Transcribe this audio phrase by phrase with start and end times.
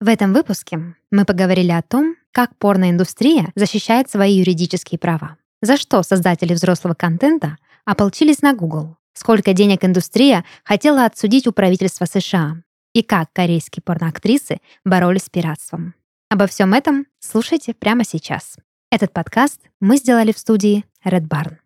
[0.00, 6.02] В этом выпуске мы поговорили о том, как порноиндустрия защищает свои юридические права, за что
[6.02, 12.62] создатели взрослого контента ополчились на Google, сколько денег индустрия хотела отсудить у правительства США
[12.94, 15.92] и как корейские порноактрисы боролись с пиратством.
[16.30, 18.56] Обо всем этом слушайте прямо сейчас.
[18.90, 21.58] Этот подкаст мы сделали в студии Red Barn.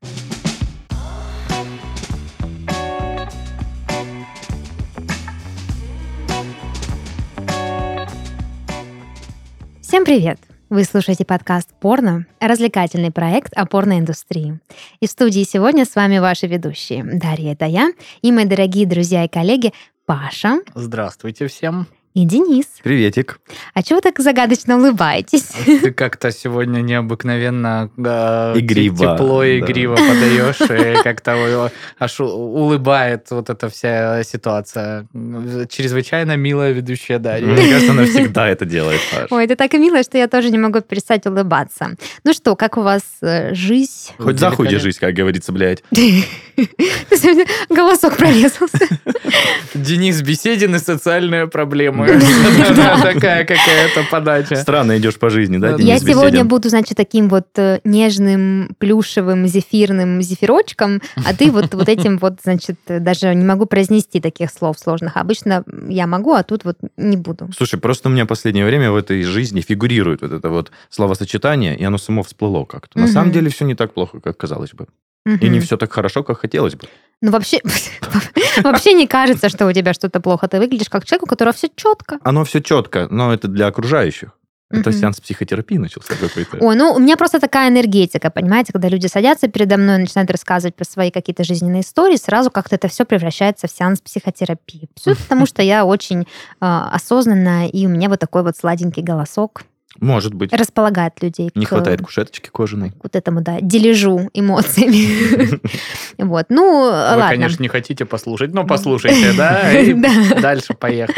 [9.94, 10.40] Всем привет!
[10.70, 14.58] Вы слушаете подкаст «Порно»— развлекательный проект о порноиндустрии.
[14.98, 19.24] И в студии сегодня с вами ваши ведущие Дарья, это я, и мои дорогие друзья
[19.24, 19.72] и коллеги
[20.04, 20.62] Паша.
[20.74, 21.86] Здравствуйте всем.
[22.14, 22.66] И Денис.
[22.84, 23.40] Приветик.
[23.72, 25.48] А чего вы так загадочно улыбаетесь?
[25.64, 29.66] Ты как-то сегодня необыкновенно э, Игриво, тепло и да.
[29.66, 35.08] игриво подаешь, и как-то аж улыбает вот эта вся ситуация.
[35.68, 37.48] Чрезвычайно милая ведущая Дарья.
[37.48, 39.32] Мне кажется, она всегда это делает, Паш.
[39.32, 41.96] Ой, это так и мило, что я тоже не могу перестать улыбаться.
[42.22, 44.12] Ну что, как у вас э, жизнь?
[44.18, 45.82] Хоть заходи жизнь, как говорится, блядь.
[47.68, 48.86] Голосок прорезался.
[49.74, 51.48] Денис Беседин и социальные
[52.04, 53.02] проблемы.
[53.02, 54.56] Такая какая-то подача.
[54.56, 60.22] Странно идешь по жизни, да, Я сегодня буду, значит, таким вот э, нежным, плюшевым, зефирным
[60.22, 65.16] зефирочком, а ты вот, вот этим вот, значит, даже не могу произнести таких слов сложных.
[65.16, 67.50] Обычно я могу, а тут вот не буду.
[67.56, 71.84] Слушай, просто у меня последнее время в этой жизни фигурирует вот это вот словосочетание, и
[71.84, 72.98] оно само всплыло как-то.
[72.98, 74.86] На самом деле все не так плохо, как казалось бы.
[75.26, 76.86] И не все так хорошо, как хотелось бы.
[77.22, 77.60] Ну, вообще,
[78.62, 80.48] вообще не кажется, что у тебя что-то плохо.
[80.48, 82.18] Ты выглядишь как человек, у которого все четко.
[82.22, 84.30] Оно все четко, но это для окружающих.
[84.70, 84.98] Это Мгм.
[84.98, 86.56] сеанс психотерапии начался какой-то.
[86.60, 90.30] Ой, ну, у меня просто такая энергетика, понимаете, когда люди садятся передо мной и начинают
[90.30, 94.88] рассказывать про свои какие-то жизненные истории, сразу как-то это все превращается в сеанс психотерапии.
[94.96, 96.24] Все потому, что я очень э,
[96.60, 99.62] осознанная, и у меня вот такой вот сладенький голосок
[100.00, 100.52] Может быть.
[100.52, 102.92] располагает людей Не к хватает кушеточки кожаной.
[103.02, 105.60] вот этому, да, дележу эмоциями.
[106.16, 107.28] Вот, ну, Вы, ладно.
[107.28, 109.72] конечно, не хотите послушать, но послушайте, да?
[109.80, 110.10] И Да.
[110.40, 111.16] дальше поехали.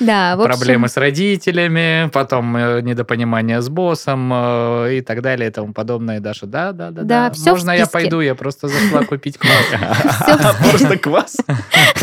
[0.00, 5.72] Да, Проблемы с родителями, потом э, недопонимание с боссом э, и так далее и тому
[5.72, 6.20] подобное.
[6.20, 7.02] Даша, да, да, да.
[7.02, 8.20] Да, всё в Можно я пойду?
[8.20, 9.54] Я просто зашла купить квас.
[10.70, 11.36] Просто квас.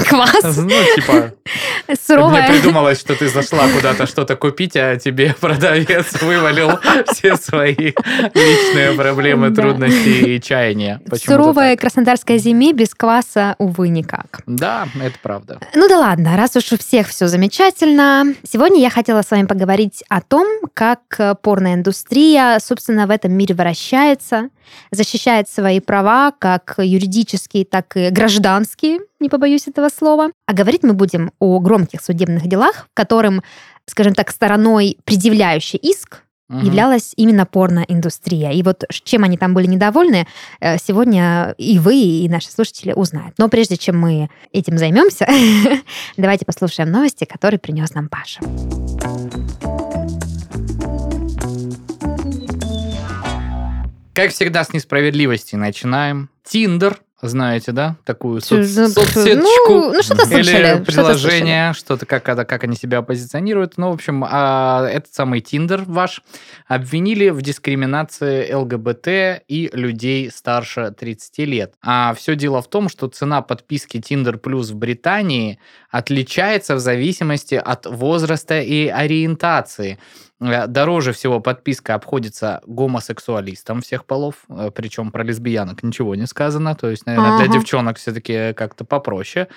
[0.10, 1.34] квас, Ну, типа,
[2.30, 6.80] мне придумалось, что ты зашла куда-то что-то купить, а тебе продавец вывалил
[7.12, 11.02] все свои личные проблемы, трудности и чаяния.
[11.06, 11.82] В суровой так.
[11.82, 14.42] краснодарской зиме без кваса, увы, никак.
[14.46, 15.60] Да, это правда.
[15.76, 18.34] Ну да ладно, раз уж у всех все замечательно.
[18.44, 21.02] Сегодня я хотела с вами поговорить о том, как
[21.42, 24.50] порноиндустрия, собственно, в этом мире вращается,
[24.92, 30.32] защищает свои права, как юридические, так и гражданские, не побоюсь этого слова.
[30.48, 33.44] А говорить мы будем о громких судебных делах, в которым,
[33.92, 36.66] скажем так, стороной предъявляющей иск Мгм.
[36.66, 38.52] являлась именно порноиндустрия.
[38.52, 40.28] И вот чем они там были недовольны,
[40.60, 43.36] э, сегодня и вы, и наши слушатели узнают.
[43.38, 45.28] Но прежде чем мы этим займемся,
[46.18, 48.42] давайте послушаем новости, которые принес нам Паша.
[54.14, 56.30] Как всегда, с несправедливости начинаем.
[56.44, 57.96] Тиндер, знаете, да?
[58.04, 59.70] Такую соц- ну, соцсеточку.
[59.70, 63.78] ну, ну, что-то слышали, Или приложение, что-то, как, это, как они себя позиционируют.
[63.78, 66.22] Ну, в общем, а, этот самый Тиндер ваш
[66.68, 71.74] обвинили в дискриминации ЛГБТ и людей старше 30 лет.
[71.82, 75.60] А все дело в том, что цена подписки Tinder Plus в Британии
[75.90, 80.00] отличается в зависимости от возраста и ориентации.
[80.42, 86.76] Э, Дороже всего подписка обходится гомосексуалистам всех полов, э, причем про лесбиянок ничего не сказано,
[86.76, 87.54] то есть, наверное, для Ага.
[87.54, 89.48] девчонок все-таки как-то попроще.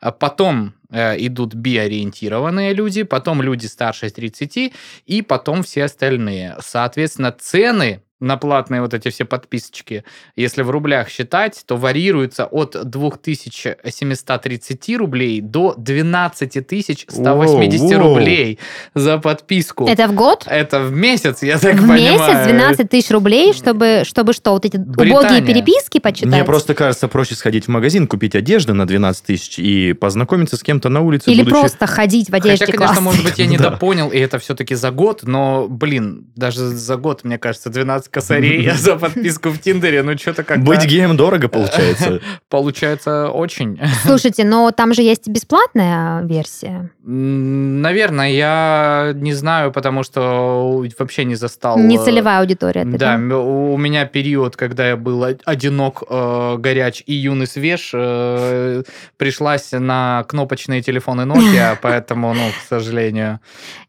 [0.00, 4.72] А Потом э, идут би-ориентированные люди, потом люди старше 30
[5.06, 6.56] и потом все остальные.
[6.60, 10.04] Соответственно, цены на платные вот эти все подписочки,
[10.36, 18.14] если в рублях считать, то варьируются от 2730 рублей до 12180 Воу, воу.
[18.18, 18.58] рублей
[18.94, 19.86] за подписку.
[19.86, 20.44] Это в год?
[20.46, 22.02] Это в месяц, я так в понимаю.
[22.02, 25.46] месяц 12 тысяч рублей, чтобы, чтобы что, вот эти убогие Британия.
[25.46, 26.32] переписки почитать?
[26.32, 30.62] Мне просто кажется проще сходить в магазин, купить одежды на 12 тысяч и познакомиться с
[30.62, 33.04] кем-то на улице, Или будучи- просто ходить в одежде Хотя, конечно, классной.
[33.04, 37.38] может быть, я недопонял, и это все-таки за год, но, блин, даже за год, мне
[37.38, 40.64] кажется, 12 косарей за подписку в Тиндере, ну что-то как-то...
[40.64, 42.20] Быть геем дорого, получается.
[42.48, 43.78] Получается очень.
[44.06, 46.90] Слушайте, но там же есть бесплатная версия.
[47.02, 51.78] Наверное, я не знаю, потому что вообще не застал...
[51.78, 52.84] Не э, целевая аудитория.
[52.84, 58.82] Да, у меня период, когда я был одинок, э, горяч и юный свеж, э,
[59.16, 63.40] пришлась на кнопочные телефоны Nokia, поэтому, ну, к сожалению,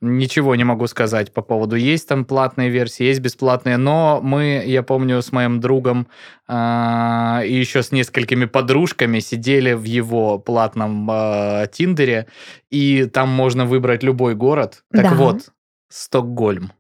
[0.02, 1.76] ничего не могу сказать по поводу.
[1.76, 6.08] Есть там платные версии, есть бесплатные, но мы, я помню, с моим другом
[6.48, 12.28] э, и еще с несколькими подружками сидели в его платном э, Тиндере,
[12.70, 14.84] и там можно выбрать любой город.
[14.92, 15.14] Так Да.
[15.16, 15.42] вот,
[15.90, 16.72] Стокгольм.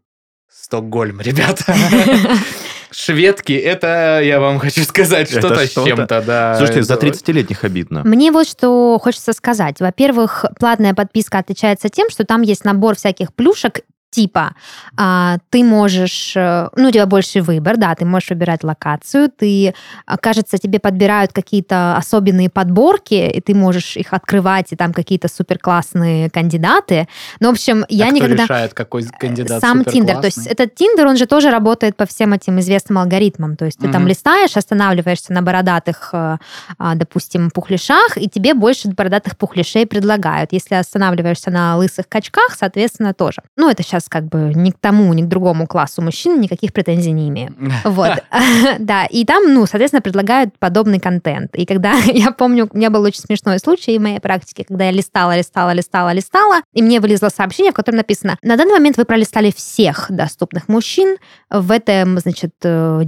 [0.49, 1.75] Стокгольм, ребята.
[2.91, 5.87] Шведки, это, я вам хочу сказать, что-то с что-то.
[5.89, 6.55] чем-то, да.
[6.55, 8.03] Слушайте, за Это- 30-летних обидно.
[8.05, 9.79] Мне вот что хочется сказать.
[9.81, 13.81] Во-первых, платная подписка отличается тем, что там есть набор всяких плюшек,
[14.15, 14.55] типа
[14.97, 19.73] а, ты можешь, э, ну, у тебя больше выбор, да, ты можешь выбирать локацию, ты,
[20.05, 25.27] а, кажется, тебе подбирают какие-то особенные подборки, и ты можешь их открывать, и там какие-то
[25.27, 27.07] супер классные кандидаты.
[27.41, 28.43] Ну, в общем, я а никогда...
[28.43, 30.19] решает, какой кандидат Сам Тиндер.
[30.19, 33.57] То есть этот Тиндер, он же тоже работает по всем этим известным алгоритмам.
[33.57, 34.09] То есть ты там Мгм.
[34.09, 36.37] листаешь, останавливаешься на бородатых, э,
[36.77, 40.53] а, допустим, пухляшах, и тебе больше бородатых пухляшей предлагают.
[40.53, 43.41] Если останавливаешься на лысых качках, соответственно, тоже.
[43.57, 47.11] Ну, это сейчас как бы ни к тому, ни к другому классу мужчин никаких претензий
[47.11, 47.53] не имею.
[47.83, 48.23] Вот,
[48.79, 51.55] да, и там, ну, соответственно, предлагают подобный контент.
[51.55, 54.91] И когда, я помню, у меня был очень смешной случай в моей практике, когда я
[54.91, 59.05] листала, листала, листала, листала, и мне вылезло сообщение, в котором написано, на данный момент вы
[59.05, 61.17] пролистали всех доступных мужчин
[61.49, 63.01] в этом, значит, э,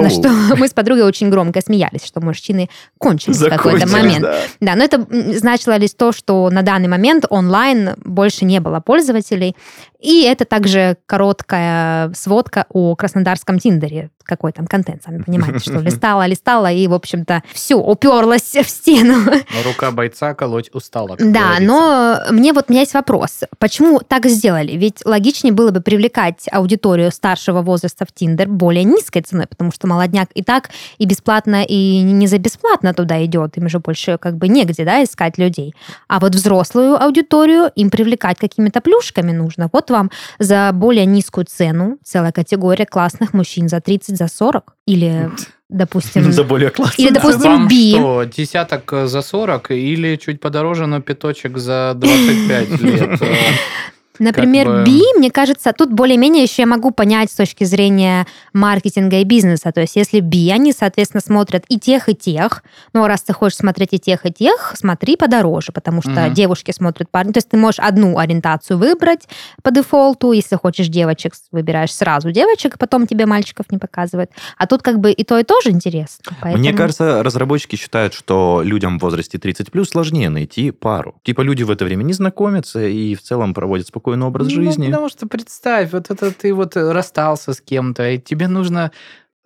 [0.00, 0.22] диапазоне.
[0.22, 0.46] На Оу.
[0.46, 2.68] что мы с подругой очень громко смеялись, что мужчины
[2.98, 4.22] кончились в какой-то момент.
[4.22, 4.38] да.
[4.60, 5.06] Да, но это
[5.38, 9.56] значило лишь то, что на данный момент онлайн больше не было пользователей.
[10.00, 14.10] И это также короткая сводка о краснодарском Тиндере.
[14.22, 19.16] Какой там контент, сами понимаете, что листала, листала, и, в общем-то, все, уперлась в стену.
[19.64, 21.16] Рука бойца колоть устала.
[21.18, 21.62] Да, говорится.
[21.62, 23.40] но мне вот у меня есть вопрос.
[23.58, 24.72] Почему так сделали?
[24.72, 29.87] Ведь логичнее было бы привлекать аудиторию старшего возраста в Тиндер более низкой ценой, потому что
[29.88, 33.56] молодняк и так и бесплатно, и не за бесплатно туда идет.
[33.56, 35.74] Им же больше как бы негде, да, искать людей.
[36.08, 39.68] А вот взрослую аудиторию им привлекать какими-то плюшками нужно.
[39.72, 44.74] Вот вам за более низкую цену целая категория классных мужчин за 30, за 40.
[44.86, 45.30] Или,
[45.68, 46.32] допустим...
[46.32, 47.04] За более классный.
[47.04, 47.90] Или, допустим, Вам би.
[47.90, 53.20] что, десяток э, за 40 или чуть подороже, но пяточек за 25 лет?
[54.18, 59.16] Например, бы- B, мне кажется, тут более-менее еще я могу понять с точки зрения маркетинга
[59.20, 59.72] и бизнеса.
[59.72, 62.62] То есть если B, они, соответственно, смотрят и тех, и тех.
[62.92, 66.34] Ну, раз ты хочешь смотреть и тех, и тех, смотри подороже, потому что Мгм.
[66.34, 67.32] девушки смотрят парни.
[67.32, 69.28] То есть ты можешь одну ориентацию выбрать
[69.62, 70.32] по дефолту.
[70.32, 74.30] Если хочешь девочек, выбираешь сразу девочек, и потом тебе мальчиков не показывают.
[74.56, 76.24] А тут как бы и то, и то же интересно.
[76.42, 81.14] Мне Поэтому- кажется, разработчики считают, что людям в возрасте 30 плюс сложнее найти пару.
[81.22, 84.86] Типа люди в это время не знакомятся и в целом проводят спокойный образ Ну, жизни.
[84.86, 88.90] потому что представь, вот это ты вот расстался с кем-то, и тебе нужно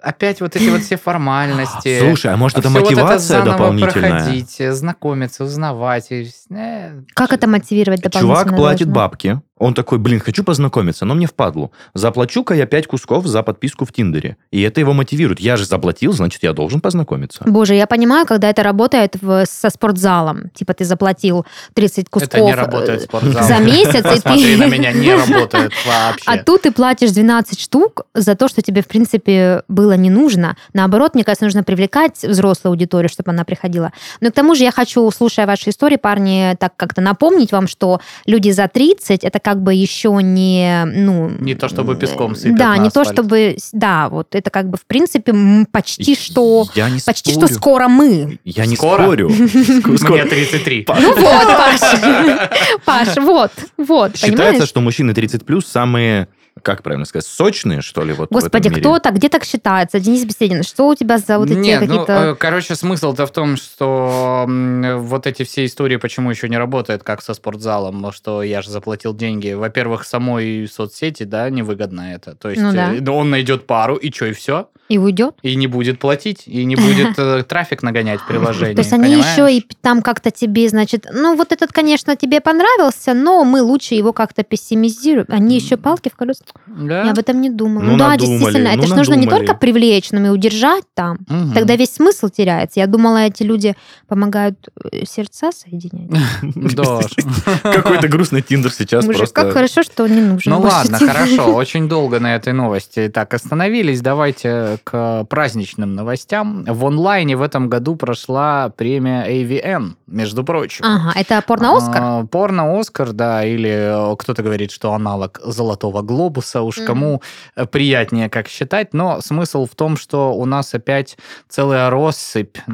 [0.03, 1.99] опять вот эти вот все формальности.
[2.07, 4.11] Слушай, а может это всё вот мотивация заново дополнительная?
[4.11, 6.07] проходить, э, знакомиться, узнавать.
[6.11, 8.35] и, э, Как это мотивировать дополнительно?
[8.45, 8.95] Чувак платит должно?
[8.95, 9.41] бабки.
[9.59, 11.71] Он такой, блин, хочу познакомиться, но мне впадлу.
[11.95, 14.37] Заплачу-ка я 5 кусков за подписку в Тиндере.
[14.51, 15.39] И это его мотивирует.
[15.39, 17.45] Я же заплатил, значит, я должен познакомиться.
[17.47, 20.51] Боже, я понимаю, когда это работает в- со спортзалом.
[20.51, 23.45] Типа ты заплатил 30 кусков Это не работает э, спортзал.
[23.47, 24.57] за месяц, и ты...
[24.57, 26.25] на меня, не работает вообще.
[26.27, 30.57] А тут ты платишь 12 штук за то, что тебе, в принципе, было не нужно.
[30.73, 33.93] Наоборот, мне кажется, нужно привлекать взрослую аудиторию, чтобы она приходила.
[34.21, 38.01] Но к тому же я хочу, слушая ваши истории, парни, так как-то напомнить вам, что
[38.27, 40.85] люди за 30 это как бы еще не...
[40.87, 43.19] Ну, Не то, чтобы песком сыпят Да, на не то, асфальт.
[43.19, 43.57] чтобы...
[43.73, 45.35] Да, вот это как бы, в принципе,
[45.71, 46.67] почти что...
[46.75, 47.47] Я не Почти спорю.
[47.47, 48.39] что скоро мы.
[48.45, 49.03] Я не Скоро?
[49.03, 49.29] спорю.
[49.85, 50.25] Мне Скоро.
[50.25, 50.87] 33.
[51.01, 51.81] Ну вот, Паш.
[52.85, 56.29] Паш, вот, вот, Считается, что мужчины 30 плюс самые,
[56.61, 59.99] как правильно сказать, сочные, что ли, вот Господи, кто так, где так считается?
[60.01, 62.13] Денис Беседин, что у тебя за вот эти Нет, ну, какие-то...
[62.13, 67.23] э, короче, смысл-то в том, что вот эти все истории, почему еще не работает, как
[67.23, 69.53] со спортзалом, что я же заплатил деньги.
[69.53, 72.35] Во-первых, самой соцсети, да, невыгодно это.
[72.35, 72.95] То есть Ну да.
[72.95, 74.69] э, он найдет пару, и что, и все?
[74.89, 75.37] И уйдет?
[75.43, 78.75] И не будет платить, и не будет э, трафик нагонять в приложении.
[78.75, 83.15] То есть они еще и там как-то тебе, значит, ну вот этот, конечно, тебе понравился,
[83.15, 85.27] но мы лучше его как-то пессимизируем.
[85.31, 86.42] Они еще палки в колеса.
[86.67, 87.05] Да?
[87.05, 87.83] Я об этом не думала.
[87.83, 91.19] Ну, да, надумали, действительно, это ну, же нужно не только привлечь, но и удержать там,
[91.29, 91.53] Мгм.
[91.53, 92.81] тогда весь смысл теряется.
[92.81, 93.75] Я думала, эти люди
[94.09, 96.11] помогают э, сердца соединять.
[97.63, 99.27] Какой-то грустный тиндер сейчас просто...
[99.35, 100.53] как хорошо, что не нужен.
[100.53, 104.01] Ну ладно, хорошо, очень долго на этой новости так остановились.
[104.01, 106.65] Давайте к праздничным новостям.
[106.65, 110.85] В онлайне в этом году прошла премия AVN, между прочим.
[110.85, 112.03] Ага, это порно-Оскар?
[112.03, 116.87] А, Порно-Оскар, да, или э, кто-то говорит, что аналог Золотого Глобуса, уж Мгм.
[116.87, 117.23] кому
[117.57, 121.17] э, приятнее, как считать, но смысл в том, что у нас опять
[121.49, 122.71] целая россыпь э,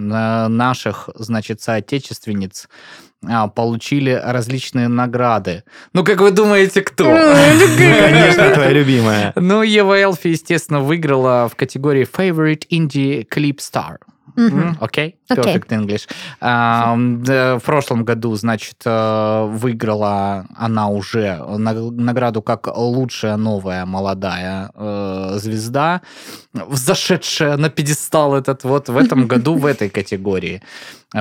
[0.48, 2.68] наших, значит, соотечественниц
[3.26, 5.64] а, получили различные награды.
[5.92, 7.04] Ну, как вы думаете, кто?
[7.76, 9.32] Конечно, твоя любимая.
[9.34, 13.96] Ну, Ева Элфи, естественно, выиграла в категории Favorite Indie Clip Star.
[14.80, 15.44] Окей, Окей.
[15.44, 16.08] perfect English.
[16.40, 16.94] А,
[17.58, 25.38] В прошлом году, значит, э, выиграла она уже на- награду как лучшая новая молодая э,
[25.38, 26.00] звезда,
[26.54, 30.62] взошедшая на пьедестал этот вот в этом году в этой категории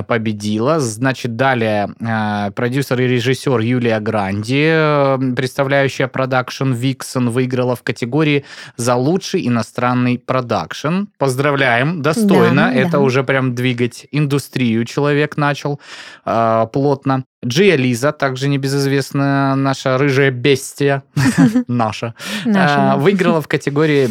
[0.08, 0.79] победила.
[0.79, 8.44] Значит, далее э, продюсер и режиссер Юлия Гранди, э, представляющая продакшн Vixen, выиграла в категории
[8.75, 11.06] за лучший иностранный продакшн.
[11.17, 12.63] Поздравляем, достойно.
[12.63, 13.00] Да, Это да.
[13.00, 15.79] уже прям двигать индустрию человек начал
[16.25, 17.24] э, плотно.
[17.46, 21.03] Джия Лиза, также небезызвестная наша рыжая бестия,
[21.67, 22.15] наша,
[22.46, 24.08] а, выиграла в категории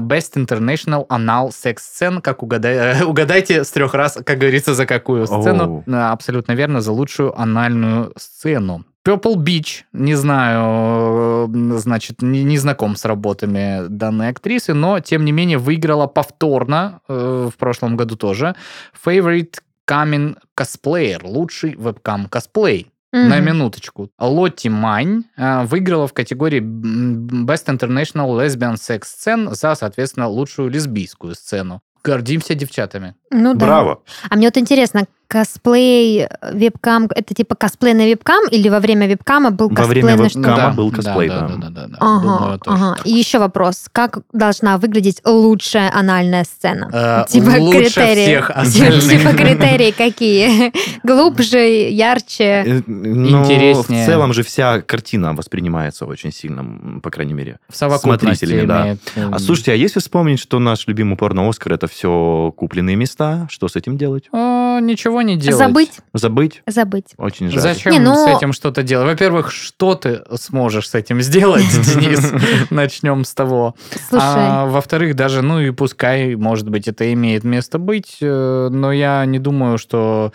[0.00, 2.20] Best International Anal Sex Scene.
[2.20, 5.84] Как угадай- угадайте с трех раз, как говорится, за какую сцену.
[5.86, 8.84] Абсолютно верно, за лучшую анальную сцену.
[9.06, 15.24] Purple Beach, не знаю, э, значит, не, не знаком с работами данной актрисы, но, тем
[15.24, 18.56] не менее, выиграла повторно, э, в прошлом году тоже,
[19.04, 22.90] Favorite Coming Cosplayer, лучший вебкам-косплей.
[23.12, 23.28] Мгм.
[23.28, 24.10] На минуточку.
[24.18, 31.34] Лотти Мань э, выиграла в категории Best International Lesbian Sex Scene за, соответственно, лучшую лесбийскую
[31.34, 31.80] сцену.
[32.04, 33.14] Гордимся девчатами.
[33.30, 33.66] Ну да.
[33.66, 34.00] Браво.
[34.30, 39.08] А мне вот интересно, косплей э, вебкам, это типа косплей на вебкам или во время
[39.08, 40.42] вебкама был Во косплей время на веб- что?
[40.42, 41.40] Кама был косплей, да.
[41.40, 41.48] да.
[41.48, 41.96] Да, да, да, да.
[42.00, 42.96] Ага, Думаю, ага.
[43.04, 43.86] И еще вопрос.
[43.90, 46.88] Как должна выглядеть лучшая анальная сцена?
[46.92, 48.22] Э, типа лучше критерии.
[48.22, 49.10] всех Типа- остальных.
[49.10, 50.72] Типа критерии какие?
[51.04, 51.58] Глубже,
[51.90, 52.44] ярче.
[52.64, 54.04] Э, Но Интереснее.
[54.04, 57.58] в целом же вся картина воспринимается очень сильно, по крайней мере.
[57.68, 58.82] В совокупности Смотрителями, да.
[58.84, 63.15] имеет, м, А слушайте, а если вспомнить, что наш любимый порно-Оскар это все купленные места,
[63.48, 64.24] что с этим делать?
[64.32, 65.58] э, ничего не делать.
[65.58, 66.62] Забыть, Забыть?
[66.66, 67.06] забыть.
[67.16, 67.60] Очень жаль.
[67.62, 69.08] Зачем Не, ну- с этим что-то делать?
[69.08, 72.32] Во-первых, что ты сможешь с этим сделать, Денис?
[72.70, 73.74] Начнем с того.
[74.08, 78.92] Слушай, А, во-вторых, даже, ну и пускай, может быть, это имеет место быть, э, но
[78.92, 80.32] я не думаю, что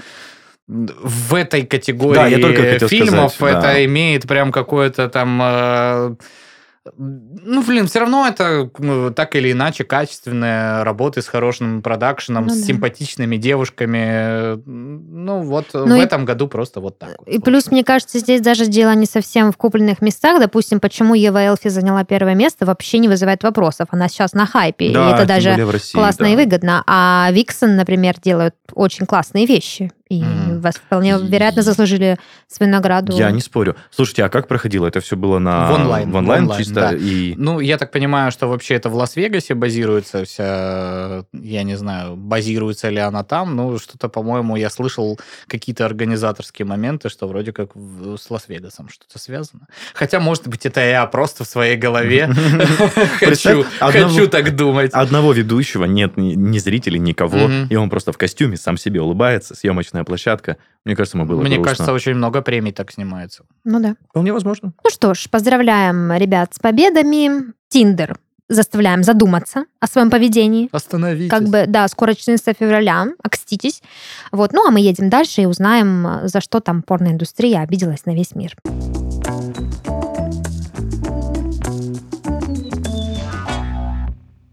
[0.67, 3.85] в этой категории Да, я только хотел фильмов сказать, это да.
[3.85, 5.39] имеет прям какое-то там...
[5.43, 6.15] э,
[6.97, 12.53] ну, блин, все равно это ну, так или иначе качественные работы с хорошим продакшеном, Ну
[12.53, 12.65] с да.
[12.65, 14.55] симпатичными девушками.
[14.65, 17.11] Ну, вот в Ну и- этом году просто вот так.
[17.19, 20.39] вот и плюс, мне кажется, здесь даже дело не совсем в купленных местах.
[20.39, 23.87] Допустим, почему Ева Элфи заняла первое место, вообще не вызывает вопросов.
[23.91, 26.31] Она сейчас на хайпе, и Да, это тем даже в России, классно да.
[26.31, 26.83] и выгодно.
[26.87, 29.91] А Виксон, например, делают очень классные вещи.
[30.11, 30.59] И Мгм.
[30.59, 32.17] вас вполне вероятно заслужили
[32.49, 33.13] свою награду.
[33.15, 33.77] Я не спорю.
[33.91, 34.85] Слушайте, а как проходило?
[34.85, 35.71] Это все было на...
[35.71, 36.73] В онлайн, В онлайн в онлайн, чисто?
[36.81, 36.91] да.
[36.93, 37.33] И...
[37.37, 42.89] Ну, я так понимаю, что вообще это в Лас-Вегасе базируется вся, я не знаю, базируется
[42.89, 48.29] ли она там, ну, что-то, по-моему, я слышал какие-то организаторские моменты, что вроде как с
[48.29, 49.67] Лас-Вегасом что-то связано.
[49.93, 52.29] Хотя, может быть, это я просто в своей голове
[53.19, 54.91] хочу, хочу так думать.
[54.93, 60.00] Одного ведущего нет ни, зрителей, никого, и он просто в костюме сам себе улыбается, съемочная
[60.03, 60.57] площадка.
[60.85, 61.63] Мне кажется, ему было Мне грустно.
[61.65, 63.43] кажется, очень много премий так снимается.
[63.63, 63.95] Ну да.
[64.09, 64.73] Вполне возможно.
[64.83, 67.53] Ну что ж, поздравляем ребят с победами.
[67.69, 68.17] Тиндер.
[68.49, 70.67] Заставляем задуматься о своем поведении.
[70.73, 71.29] Остановитесь.
[71.29, 73.81] Как бы, да, скоро 14 февраля, окститесь.
[74.33, 78.35] Вот, ну а мы едем дальше и узнаем, за что там порноиндустрия обиделась на весь
[78.35, 78.55] мир.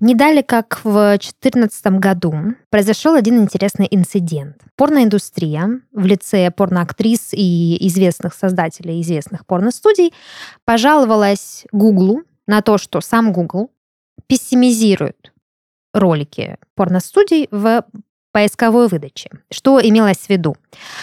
[0.01, 2.33] Не дали, как в 2014 году,
[2.71, 4.57] произошел один интересный инцидент.
[4.77, 10.15] Порноиндустрия в лице порноактрис и известных создателей известных порностудий
[10.65, 13.71] пожаловалась Гуглу на то, что сам Google
[14.29, 15.33] пессимизирует
[15.93, 17.85] ролики порностудий в
[18.31, 19.31] поисковой выдаче.
[19.51, 20.57] Что имелось в виду?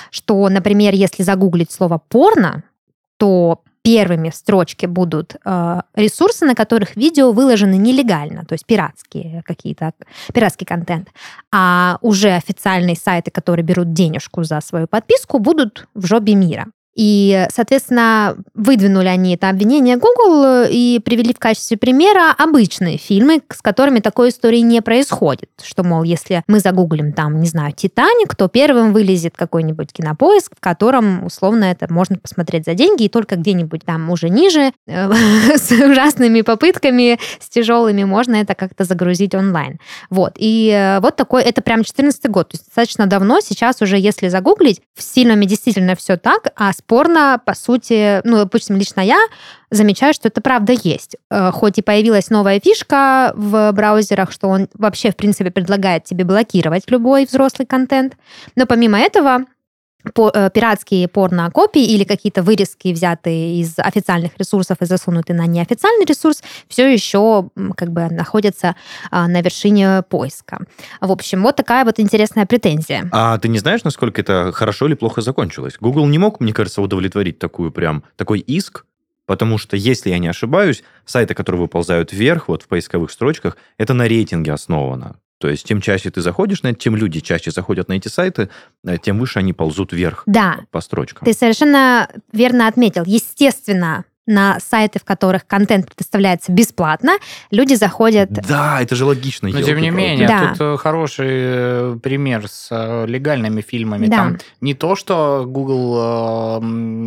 [0.10, 2.64] Что, например, если загуглить слово «порно»,
[3.18, 9.44] то первыми в строчке будут э, ресурсы, на которых видео выложены нелегально, то есть пиратские
[9.46, 9.94] какие-то,
[10.34, 11.10] пиратский контент.
[11.52, 16.66] А уже официальные сайты, которые берут денежку за свою подписку, будут в жопе мира.
[16.96, 23.62] И, соответственно, выдвинули они это обвинение Google и привели в качестве примера обычные фильмы, с
[23.62, 25.50] которыми такой истории не происходит.
[25.62, 30.62] Что, мол, если мы загуглим там, не знаю, «Титаник», то первым вылезет какой-нибудь кинопоиск, в
[30.62, 35.12] котором, условно, это можно посмотреть за деньги, и только где-нибудь там уже ниже, э,
[35.58, 39.80] с ужасными попытками, с тяжелыми, можно это как-то загрузить онлайн.
[40.10, 40.34] Вот.
[40.38, 43.42] И э, вот такой, это прям 14 год, то есть достаточно давно.
[43.42, 48.38] Сейчас уже, если загуглить, в фильме действительно все так, а с бесспорно, по сути, ну,
[48.38, 49.20] допустим, лично я
[49.72, 51.16] замечаю, что это правда есть.
[51.30, 56.24] Э, хоть и появилась новая фишка в браузерах, что он вообще, в принципе, предлагает тебе
[56.24, 58.16] блокировать любой взрослый контент,
[58.56, 59.46] но помимо этого
[60.14, 66.06] по, э, пиратские порно-копии или какие-то вырезки, взятые из официальных ресурсов и засунутые на неофициальный
[66.06, 68.76] ресурс, все еще как бы находятся
[69.12, 70.60] а, на вершине поиска.
[71.02, 73.10] В общем, вот такая вот интересная претензия.
[73.12, 75.78] А ты не знаешь, насколько это хорошо или плохо закончилось?
[75.80, 78.86] Google не мог, мне кажется, удовлетворить такую прям, такой иск,
[79.26, 83.94] Потому что, если я не ошибаюсь, сайты, которые выползают вверх, вот в поисковых строчках, это
[83.94, 85.16] на рейтинге основано.
[85.40, 88.50] То есть, тем чаще ты заходишь на это, тем люди чаще заходят на эти сайты,
[88.86, 90.60] э, тем выше они ползут вверх да.
[90.72, 91.26] по строчкам.
[91.26, 93.04] Ты совершенно верно отметил.
[93.06, 97.18] Естественно, на сайты, в которых контент предоставляется бесплатно,
[97.52, 98.32] люди заходят...
[98.32, 99.50] Да, это же логично.
[99.50, 100.50] Но тем не менее, да.
[100.50, 104.08] тут э, хороший э, пример с легальными фильмами.
[104.08, 104.18] Да.
[104.18, 106.62] Там не то, что Google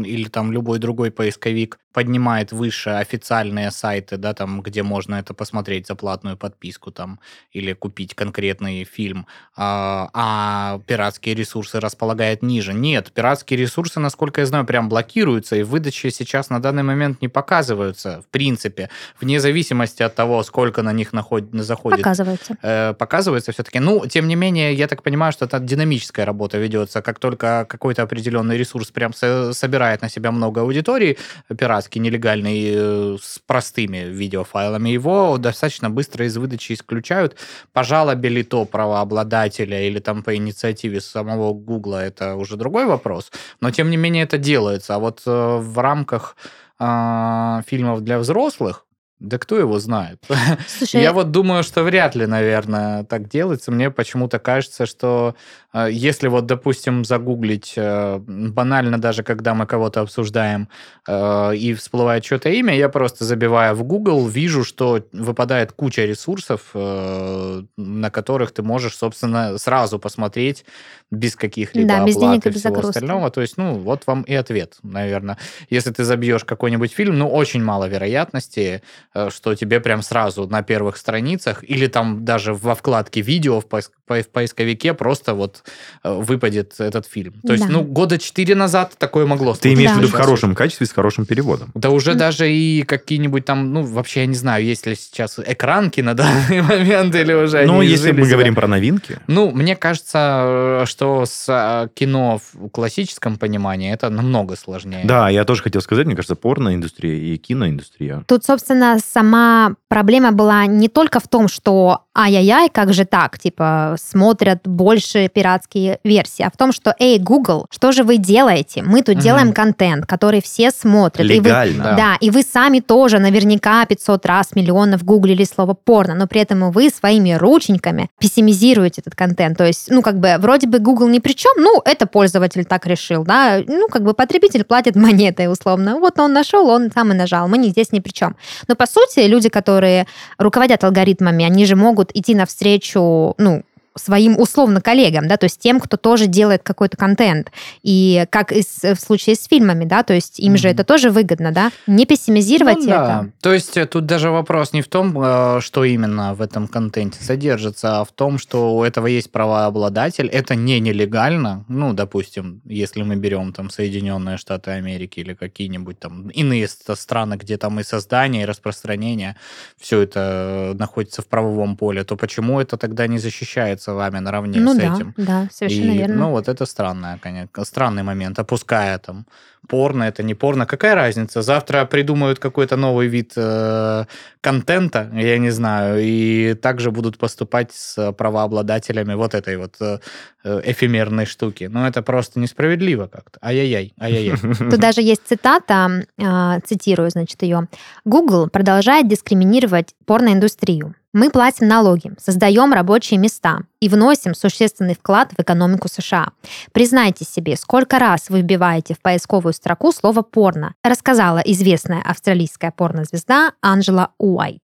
[0.04, 5.86] или там любой другой поисковик поднимает выше официальные сайты, да, там, где можно это посмотреть
[5.86, 7.18] за платную подписку там,
[7.50, 12.74] или купить конкретный фильм, а, а пиратские ресурсы располагает ниже.
[12.74, 17.07] Нет, пиратские ресурсы, насколько я знаю, прям блокируются, и в выдаче сейчас на данный момент
[17.20, 18.88] не показываются, в принципе,
[19.20, 21.44] вне зависимости от того, сколько на них наход...
[21.52, 21.98] заходит.
[21.98, 22.56] Показываются.
[22.62, 23.80] Э, показывается все-таки.
[23.80, 27.02] Ну, тем не менее, я так понимаю, что это динамическая работа ведется.
[27.02, 31.18] Как только какой-то определенный ресурс прям собирает на себя много аудитории,
[31.56, 37.36] пиратский, пиратский, нелегальный, э, с простыми видеофайлами, его достаточно быстро из выдачи исключают.
[37.72, 43.32] Пожалобили то правообладателя или там по инициативе самого Гугла, это уже другой вопрос.
[43.60, 44.94] Но, тем не менее, это делается.
[44.94, 46.36] А вот э, в рамках
[46.78, 48.84] э, фильмов для взрослых,
[49.20, 50.22] да кто его знает?
[50.68, 53.72] Слушай, я вот думаю, что вряд ли, наверное, так делается.
[53.72, 55.34] Мне почему-то кажется, что
[55.72, 60.68] э, если вот, допустим, загуглить э, банально даже, когда мы кого-то обсуждаем
[61.06, 66.74] э, и всплывает что-то имя, я просто забивая в Google, вижу, что выпадает куча ресурсов,
[66.74, 70.64] на которых ты можешь, собственно, сразу посмотреть
[71.10, 72.88] без каких-либо да, без денег и всего загрузки.
[72.90, 73.30] остального.
[73.30, 75.38] То есть, ну, вот вам и ответ, наверное.
[75.70, 78.82] Если ты забьешь какой-нибудь фильм, ну, очень мало вероятности,
[79.30, 83.92] что тебе прям сразу на первых страницах или там даже во вкладке видео в, поиск,
[84.06, 85.62] в поисковике просто вот
[86.04, 87.34] э, выпадет этот фильм.
[87.46, 87.72] То есть, да.
[87.72, 89.96] ну, года четыре назад такое могло Ты имеешь да.
[89.96, 91.70] в виду в хорошем качестве, с хорошим переводом?
[91.74, 92.14] Да уже mm.
[92.14, 96.62] даже и какие-нибудь там, ну, вообще я не знаю, есть ли сейчас экранки на данный
[96.68, 99.18] момент или уже Ну, если мы говорим про новинки.
[99.26, 105.02] Ну, мне кажется, э, что с кино в классическом понимании это намного сложнее.
[105.04, 108.24] Да, я тоже хотел сказать, мне кажется, порноиндустрия и киноиндустрия.
[108.26, 113.96] Тут, собственно, сама проблема была не только в том, что ай-яй-яй, как же так, типа,
[114.02, 118.82] смотрят больше пиратские версии, а в том, что, эй, Google, что же вы делаете?
[118.82, 119.22] Мы тут угу.
[119.22, 121.26] делаем контент, который все смотрят.
[121.26, 121.70] Легально.
[121.70, 121.96] И вы, да.
[121.96, 126.70] да, и вы сами тоже наверняка 500 раз, миллионов гуглили слово порно, но при этом
[126.72, 129.56] вы своими рученьками пессимизируете этот контент.
[129.56, 132.86] То есть, ну, как бы, вроде бы Google ни при чем, ну, это пользователь так
[132.86, 136.00] решил, да, ну, как бы потребитель платит монетой, условно.
[136.00, 138.36] Вот он нашел, он сам и нажал, мы здесь ни при чем.
[138.66, 140.06] Но, по сути, люди, которые
[140.38, 143.62] руководят алгоритмами, они же могут идти навстречу, ну,
[143.98, 147.52] своим условно коллегам, да, то есть тем, кто тоже делает какой-то контент.
[147.82, 150.56] И как и в случае с фильмами, да, то есть им mm-hmm.
[150.56, 152.90] же это тоже выгодно, да, не пессимизировать ну, это.
[152.90, 153.26] Да.
[153.40, 157.22] То есть э, тут даже вопрос не в том, э, что именно в этом контенте
[157.22, 163.02] содержится, а в том, что у этого есть правообладатель, это не нелегально, ну, допустим, если
[163.02, 168.42] мы берем там Соединенные Штаты Америки или какие-нибудь там иные страны, где там и создание,
[168.42, 169.36] и распространение,
[169.78, 174.60] все это находится в правовом поле, то почему это тогда не защищается с вами наравне
[174.60, 175.14] ну, с да, этим.
[175.16, 176.16] Да, совершенно и, верно.
[176.16, 179.26] Ну, вот это странное, конечно, странный момент, опуская там
[179.68, 180.66] порно, это не порно.
[180.66, 181.42] Какая разница?
[181.42, 184.04] Завтра придумают какой-то новый вид э,
[184.40, 189.98] контента, я не знаю, и также будут поступать с правообладателями вот этой вот э,
[190.44, 191.68] эфемерной штуки.
[191.70, 193.38] Ну, это просто несправедливо как-то.
[193.42, 194.36] Ай-яй-яй, ай-яй-яй.
[194.70, 197.68] Тут даже есть цитата, э, цитирую, значит, ее.
[198.04, 200.94] Google продолжает дискриминировать порноиндустрию.
[201.14, 206.32] Мы платим налоги, создаем рабочие места и вносим существенный вклад в экономику США.
[206.72, 213.52] Признайте себе, сколько раз вы вбиваете в поисковую строку слово «порно», рассказала известная австралийская порнозвезда
[213.62, 214.62] Анжела Уайт.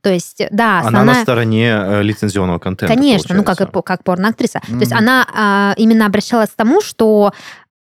[0.00, 1.02] То есть, да, основная...
[1.02, 4.58] Она на стороне э, лицензионного контента, Конечно, ну как, как порноактриса.
[4.58, 4.72] Mm-hmm.
[4.72, 7.32] То есть она а, именно обращалась к тому, что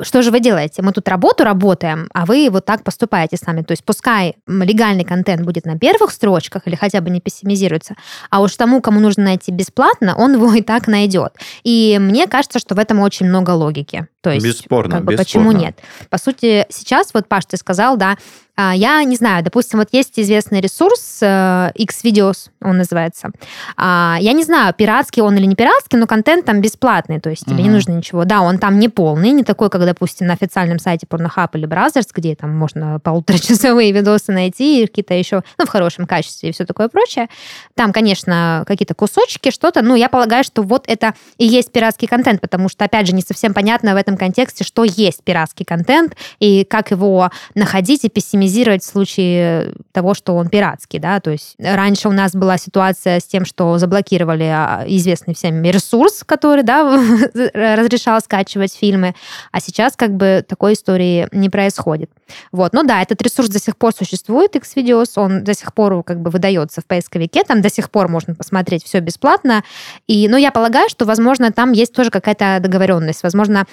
[0.02, 0.82] что же вы делаете?
[0.82, 3.62] Мы тут работу работаем, а вы вот так поступаете с нами.
[3.62, 7.96] То есть пускай легальный контент будет на первых строчках или хотя бы не пессимизируется,
[8.30, 11.34] а уж тому, кому нужно найти бесплатно, он его и так найдет.
[11.64, 14.08] И мне кажется, что в этом очень много логики.
[14.22, 15.50] То есть, бесспорно, как бы, бесспорно.
[15.50, 15.80] почему нет?
[16.10, 18.18] По сути, сейчас, вот, Паш, ты сказал, да,
[18.70, 23.32] я не знаю, допустим, вот есть известный ресурс э, X-Videos, он называется.
[23.78, 27.46] А, я не знаю, пиратский он или не пиратский, но контент там бесплатный, то есть
[27.46, 28.26] тебе не нужно ничего.
[28.26, 32.10] Да, он там не полный, не такой, как, допустим, на официальном сайте Pornhub или Brothers,
[32.14, 36.90] где там можно полуторачасовые видосы найти, какие-то еще, ну, в хорошем качестве и все такое
[36.90, 37.28] прочее.
[37.76, 42.42] Там, конечно, какие-то кусочки, что-то, ну, я полагаю, что вот это и есть пиратский контент,
[42.42, 46.64] потому что, опять же, не совсем понятно в этом контексте, что есть пиратский контент и
[46.64, 51.56] как его находить и пессимизировать минимизировать в случае того, что он пиратский, да, то есть
[51.60, 56.84] раньше у нас была ситуация с тем, что заблокировали а, известный всем ресурс, который, да,
[57.54, 59.16] разрешал скачивать фильмы,
[59.52, 62.12] а сейчас как бы такой истории не происходит.
[62.52, 66.22] Вот, ну да, этот ресурс до сих пор существует, Xvideos, он до сих пор как
[66.22, 69.64] бы выдается в поисковике, там до сих пор можно посмотреть все бесплатно,
[70.08, 73.66] и, ну, я полагаю, что, возможно, там есть тоже какая-то договоренность, возможно,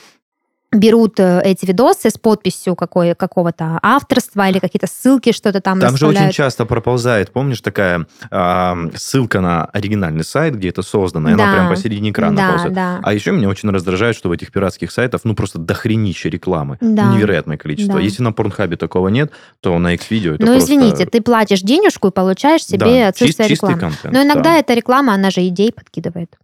[0.70, 5.96] берут э, эти видосы с подписью какой, какого-то авторства или какие-то ссылки, что-то там Там
[5.96, 11.34] же очень часто проползает, помнишь, такая э, ссылка на оригинальный сайт, где это создано, и
[11.34, 11.44] да.
[11.44, 12.74] она прямо посередине экрана да, ползает.
[12.74, 13.00] Да.
[13.02, 16.76] А еще меня очень раздражает, что в этих пиратских сайтах, ну, просто дохренища рекламы.
[16.80, 17.14] Да.
[17.14, 17.94] Невероятное количество.
[17.94, 18.00] Да.
[18.00, 20.74] Если на Порнхабе такого нет, то на X-Video это Ну, просто...
[20.74, 23.78] извините, ты платишь денежку и получаешь себе да, отсутствие чист, рекламы.
[23.78, 24.58] контент, Но иногда да.
[24.58, 26.36] эта реклама, она же идей подкидывает.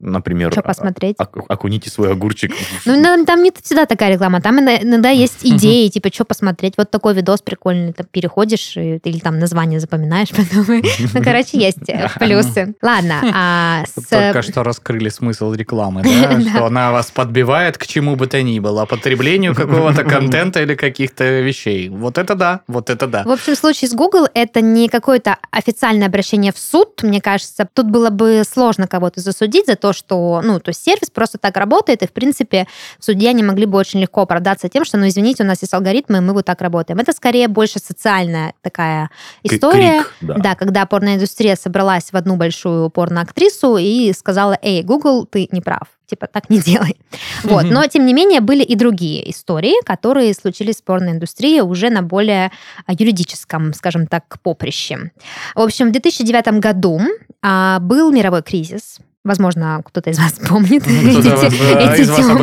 [0.00, 1.16] Например, Что посмотреть?
[1.18, 2.52] ок- окуните свой огурчик.
[2.84, 4.40] Ну, там не всегда такая реклама.
[4.40, 6.74] Там иногда- есть идеи, типа, что посмотреть.
[6.76, 7.92] Вот такой видос прикольный.
[7.92, 10.66] Там переходишь, или там название запоминаешь потом.
[10.68, 12.74] Ну, короче, есть э, плюсы.
[12.82, 13.84] Ладно, а.
[14.10, 16.02] Только что раскрыли смысл рекламы?
[16.24, 16.40] Да.
[16.40, 21.40] Что она вас подбивает к чему бы то ни было, потреблению какого-то контента или каких-то
[21.40, 21.88] вещей.
[21.88, 23.22] Вот это да, вот это да.
[23.24, 27.68] В общем, в случае с Google это не какое-то официальное обращение в суд, мне кажется.
[27.72, 31.58] Тут было бы сложно кого-то засудить за то, что, ну, то есть сервис просто так
[31.58, 32.66] работает, и, в принципе,
[32.98, 35.74] в суде они могли бы очень легко оправдаться тем, что, ну, извините, у нас есть
[35.74, 37.00] алгоритмы, и мы вот так работаем.
[37.00, 39.10] Это скорее больше социальная такая
[39.42, 40.04] история.
[40.04, 40.34] крик, да.
[40.38, 45.86] Да, когда порноиндустрия собралась в одну большую порноактрису и сказала, эй, Google, ты не прав.
[46.06, 46.96] Типа, так не делай.
[47.42, 47.64] Вот.
[47.64, 52.50] Но, тем не менее, были и другие истории, которые случились в порноиндустрии уже на более
[52.86, 55.10] а, юридическом, скажем так, поприще.
[55.54, 57.00] В общем, в 2009 году
[57.42, 58.98] а, был мировой кризис.
[59.24, 62.36] Возможно, кто-то из вас помнит Кто-то эти- вас- из темные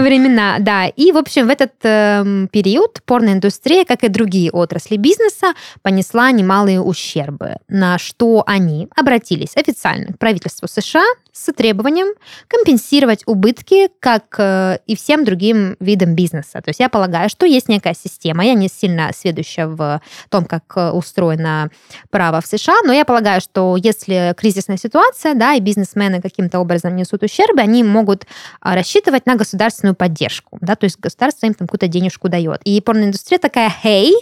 [0.00, 0.86] времена, да.
[0.86, 6.80] И, в общем, в этот эм, период порноиндустрия, как и другие отрасли бизнеса, понесла немалые
[6.80, 12.08] ущербы, на что они обратились официально к правительству США с требованием
[12.46, 16.60] компенсировать убытки, как э, и всем другим видам бизнеса.
[16.60, 20.64] То есть я полагаю, что есть некая система, я не сильно сведуща в том, как
[20.76, 21.70] э, устроено
[22.10, 26.96] право в США, но я полагаю, что если кризисная ситуация, да, и бизнесмены каким-то образом
[26.96, 28.26] несут ущербы, они могут
[28.60, 32.60] а, рассчитывать на государственную поддержку, да, то есть государство им там какую-то денежку дает.
[32.64, 34.12] И порноиндустрия такая, хей,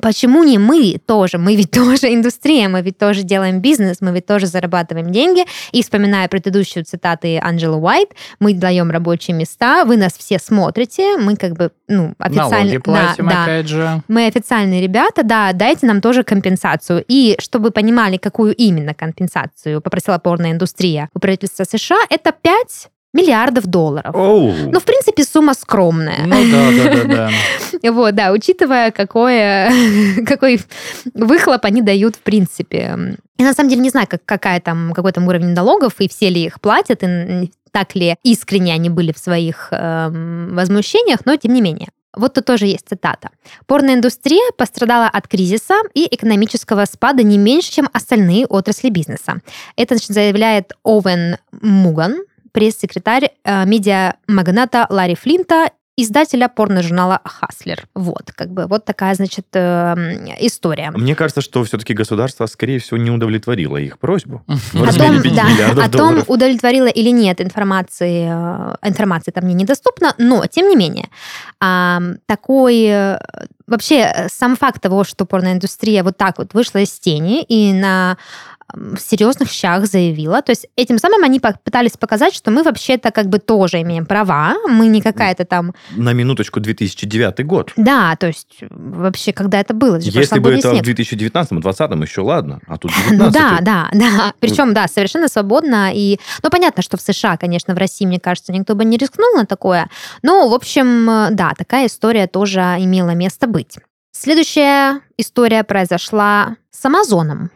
[0.00, 1.38] Почему не мы тоже?
[1.38, 5.44] Мы ведь тоже индустрия, мы ведь тоже делаем бизнес, мы ведь тоже зарабатываем деньги.
[5.72, 11.36] И вспоминая предыдущую цитаты Анджелы Уайт, мы даем рабочие места, вы нас все смотрите, мы
[11.36, 12.80] как бы, ну, официально...
[12.80, 13.44] Платим, да, да.
[13.44, 14.02] опять же.
[14.08, 17.04] Мы официальные ребята, да, дайте нам тоже компенсацию.
[17.06, 23.66] И чтобы вы понимали, какую именно компенсацию попросила порноиндустрия у правительства США, это 5 миллиардов
[23.66, 24.14] долларов.
[24.14, 24.52] Оу.
[24.52, 26.26] Ну, в принципе, сумма скромная.
[26.26, 27.30] Ну да, да, да, да.
[27.92, 29.70] Вот, да, учитывая, какое,
[30.26, 30.60] какой
[31.14, 33.16] выхлоп они дают в принципе.
[33.38, 36.28] Я на самом деле не знаю, как, какая там, какой там уровень налогов, и все
[36.28, 41.54] ли их платят, и так ли искренне они были в своих эм, возмущениях, но тем
[41.54, 41.88] не менее.
[42.14, 43.30] Вот тут тоже есть цитата.
[43.66, 49.40] Порноиндустрия пострадала от кризиса и экономического спада не меньше, чем остальные отрасли бизнеса.
[49.76, 52.18] Это значит, заявляет Овен Муган,
[52.52, 57.84] пресс-секретарь э, медиа-магната Ларри Флинта издателя порножурнала «Хаслер».
[57.94, 59.94] Вот, как бы, вот такая, значит, э,
[60.40, 60.90] история.
[60.90, 64.42] Мне кажется, что все-таки государство, скорее всего, не удовлетворило их просьбу.
[64.46, 66.24] О том, 5 да, о том, долларов.
[66.28, 71.08] удовлетворила или нет информации, э, информации там мне недоступна, но, тем не менее,
[72.26, 72.84] такой...
[72.84, 73.18] э,
[73.68, 78.18] Вообще, э, сам факт того, что порноиндустрия вот так вот вышла из тени и на
[78.72, 80.42] в серьезных щах заявила.
[80.42, 84.56] То есть этим самым они пытались показать, что мы вообще-то как бы тоже имеем права,
[84.68, 85.74] мы не какая-то там...
[85.90, 87.72] На минуточку 2009 год.
[87.76, 89.96] Да, то есть вообще, когда это было?
[89.96, 90.84] Это Если бы это снег.
[90.84, 94.34] в 2019-2020 еще ладно, а тут Ну 19 да, да, да.
[94.40, 95.90] Причем, да, совершенно свободно.
[95.94, 99.34] И, ну, понятно, что в США, конечно, в России, мне кажется, никто бы не рискнул
[99.36, 99.88] на такое.
[100.22, 103.78] Но, в общем, э, да, такая история тоже имела место быть.
[104.12, 107.50] Следующая история произошла с Амазоном.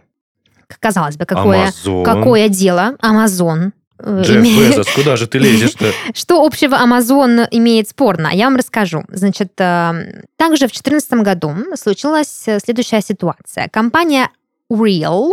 [0.80, 2.04] Казалось бы, какое, Амазон.
[2.04, 3.72] какое дело Амазон.
[3.98, 5.92] э, Джефф Безос, куда же ты лезешь-то?
[6.14, 8.28] Что общего Amazon имеет спорно?
[8.32, 9.04] Я вам расскажу.
[9.08, 13.68] Значит, э, также в 2014 году случилась э, следующая ситуация.
[13.68, 14.28] Компания
[14.70, 15.32] Real,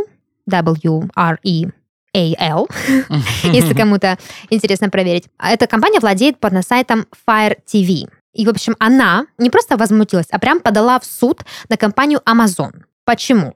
[0.49, 2.67] W-R-E-A-L,
[3.43, 4.17] если кому-то
[4.49, 5.25] интересно проверить.
[5.41, 8.07] Эта компания владеет порносайтом Fire TV.
[8.33, 12.71] И, в общем, она не просто возмутилась, а прям подала в суд на компанию Amazon.
[13.05, 13.55] Почему?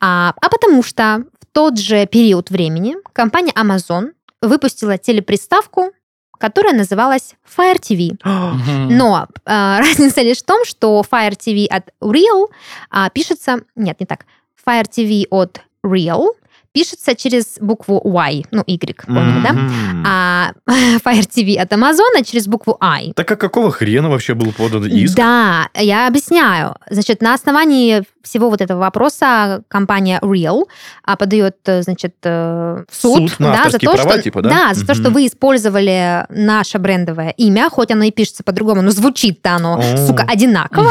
[0.00, 4.10] А, а потому что в тот же период времени компания Amazon
[4.42, 5.92] выпустила телеприставку,
[6.38, 8.18] которая называлась Fire TV.
[8.24, 12.46] Но а, разница лишь в том, что Fire TV от Real
[12.90, 13.60] а, пишется...
[13.76, 14.24] Нет, не так.
[14.66, 16.28] Fire TV от Real
[16.72, 19.52] пишется через букву Y, ну, Y, поняли, да?
[19.52, 20.04] Мгм.
[20.06, 20.52] А
[21.04, 23.12] Fire TV от Amazon через букву I.
[23.14, 25.16] Так а какого хрена вообще был подан иск?
[25.16, 26.74] Да, я объясняю.
[26.90, 30.64] Значит, на основании всего вот этого вопроса компания Real
[31.04, 34.42] а, подает, э, значит, э, в суд, Суд на да, за то, права, что, типа,
[34.42, 34.74] да?
[34.74, 39.56] за то, что вы использовали наше брендовое имя, хоть оно и пишется по-другому, но звучит-то
[39.56, 39.96] оно, О.
[40.06, 40.90] сука, одинаково.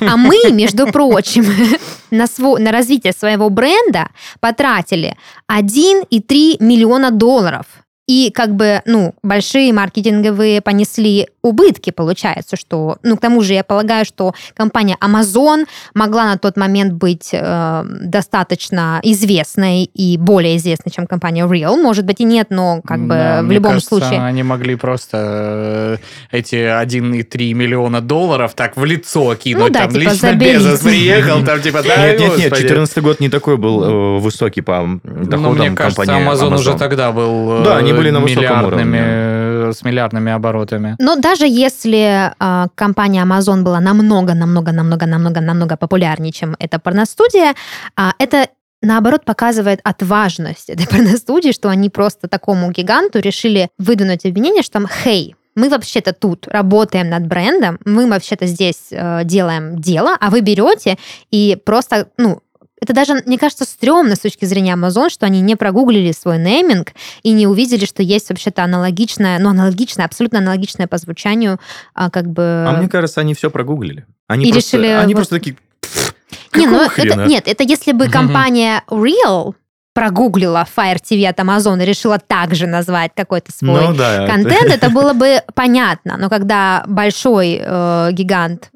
[0.00, 1.44] А мы, между прочим,
[2.10, 4.08] на, сво- на развитие своего бренда
[4.40, 5.16] потратили
[5.50, 7.66] 1,3 миллиона долларов.
[8.10, 13.62] И как бы, ну, большие маркетинговые понесли убытки, получается, что, ну, к тому же я
[13.62, 20.90] полагаю, что компания Amazon могла на тот момент быть э, достаточно известной и более известной,
[20.90, 21.80] чем компания Real.
[21.80, 24.20] Может быть и нет, но как бы Да, в любом кажется, случае.
[24.20, 25.98] Они могли просто
[26.32, 29.68] э, эти 1,3 миллиона долларов так в лицо кинуть.
[29.68, 30.58] Ну да, там типа, лично заберите.
[30.58, 32.68] Безос приехал, там типа, да, Нет, нет, нет, господи.
[32.68, 36.70] 14 год не такой был э, высокий по доходам Ну, мне кажется, компании Amazon, уже
[36.72, 36.78] Amazon.
[36.78, 39.68] тогда был э, Да, они были на высоком миллиардными, уровне.
[39.68, 40.96] э, с миллиардными оборотами.
[40.98, 46.78] Но даже если э, компания Amazon была намного, намного, намного, намного, намного популярнее, чем эта
[46.78, 47.54] порностудия,
[47.96, 48.48] а, это
[48.82, 54.86] наоборот показывает отважность этой порностудии, что они просто такому гиганту решили выдвинуть обвинение, что там,
[54.88, 60.40] хей, мы вообще-то тут работаем над брендом, мы вообще-то здесь э, делаем дело, а вы
[60.40, 60.96] берете
[61.30, 62.40] и просто, ну,
[62.80, 66.92] это даже, мне кажется, стрёмно с точки зрения Amazon, что они не прогуглили свой нейминг
[67.22, 71.60] и не увидели, что есть вообще-то аналогичное, ну, аналогичное, абсолютно аналогичное по звучанию,
[71.94, 72.64] а, как бы...
[72.66, 74.06] А мне кажется, они все прогуглили.
[74.26, 76.14] Они И просто, решили они вот- просто такие, «Пф,
[76.56, 79.54] не, ну, это, хрена?» нет, это если бы компания Real
[79.92, 84.26] прогуглила Fire TV от Amazon и решила также назвать какой-то свой Ну да.
[84.26, 86.16] контент, это было бы понятно.
[86.16, 88.70] Но когда большой э, гигант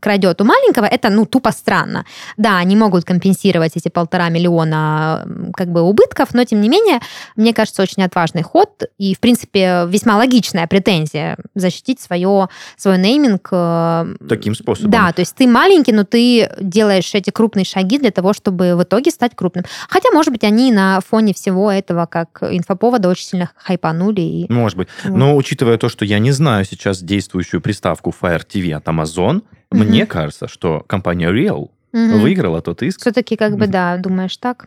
[0.00, 2.04] крадет у маленького, это, ну, тупо странно.
[2.36, 7.00] Да, они могут компенсировать эти полтора миллиона как бы убытков, но, тем не менее,
[7.36, 13.48] мне кажется, очень отважный ход и, в принципе, весьма логичная претензия защитить свое, свой нейминг.
[13.50, 14.90] э, Таким способом.
[14.90, 18.82] Да, то есть ты маленький, но ты делаешь эти крупные шаги для того, чтобы в
[18.82, 19.64] итоге стать крупным.
[19.88, 24.20] Хотя, может быть, они на фоне всего этого, как инфоповода, очень сильно хайпанули.
[24.20, 24.52] И...
[24.52, 24.88] Может быть.
[25.04, 25.16] Вот.
[25.16, 29.41] Но учитывая то, что я не знаю сейчас действующую приставку Fire TV от Amazon,
[29.72, 29.88] Мгм.
[29.88, 33.00] мне кажется, что компания Real выиграла тот иск.
[33.00, 34.66] Все-таки, как бы, да, думаешь так.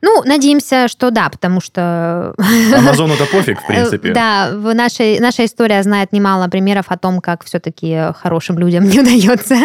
[0.00, 2.34] Ну, надеемся, что да, потому что...
[2.74, 4.08] Амазону-то пофиг, в принципе.
[4.08, 8.84] Э, Да, в нашей, наша история знает немало примеров о том, как все-таки хорошим людям
[8.88, 9.58] не удается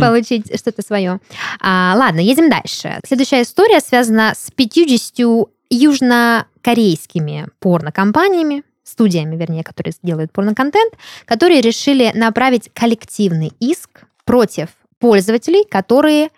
[0.00, 1.20] получить что-то свое.
[1.60, 3.00] А, ладно, едем дальше.
[3.06, 10.94] Следующая история связана с 50 южнокорейскими порнокомпаниями, студиями, вернее, которые делают порноконтент,
[11.26, 16.28] которые решили направить коллективный иск против пользователей, которые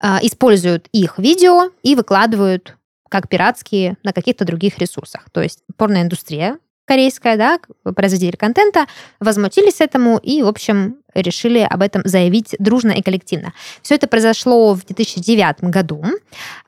[0.00, 2.78] а, используют их видео и выкладывают
[3.10, 5.28] как пиратские на каких-то других ресурсах.
[5.30, 7.58] То есть порноиндустрия корейская, да,
[7.94, 8.86] производители контента,
[9.20, 13.52] возмутились этому и, в общем, решили об этом заявить дружно и коллективно.
[13.82, 16.04] Все это произошло в 2009 году.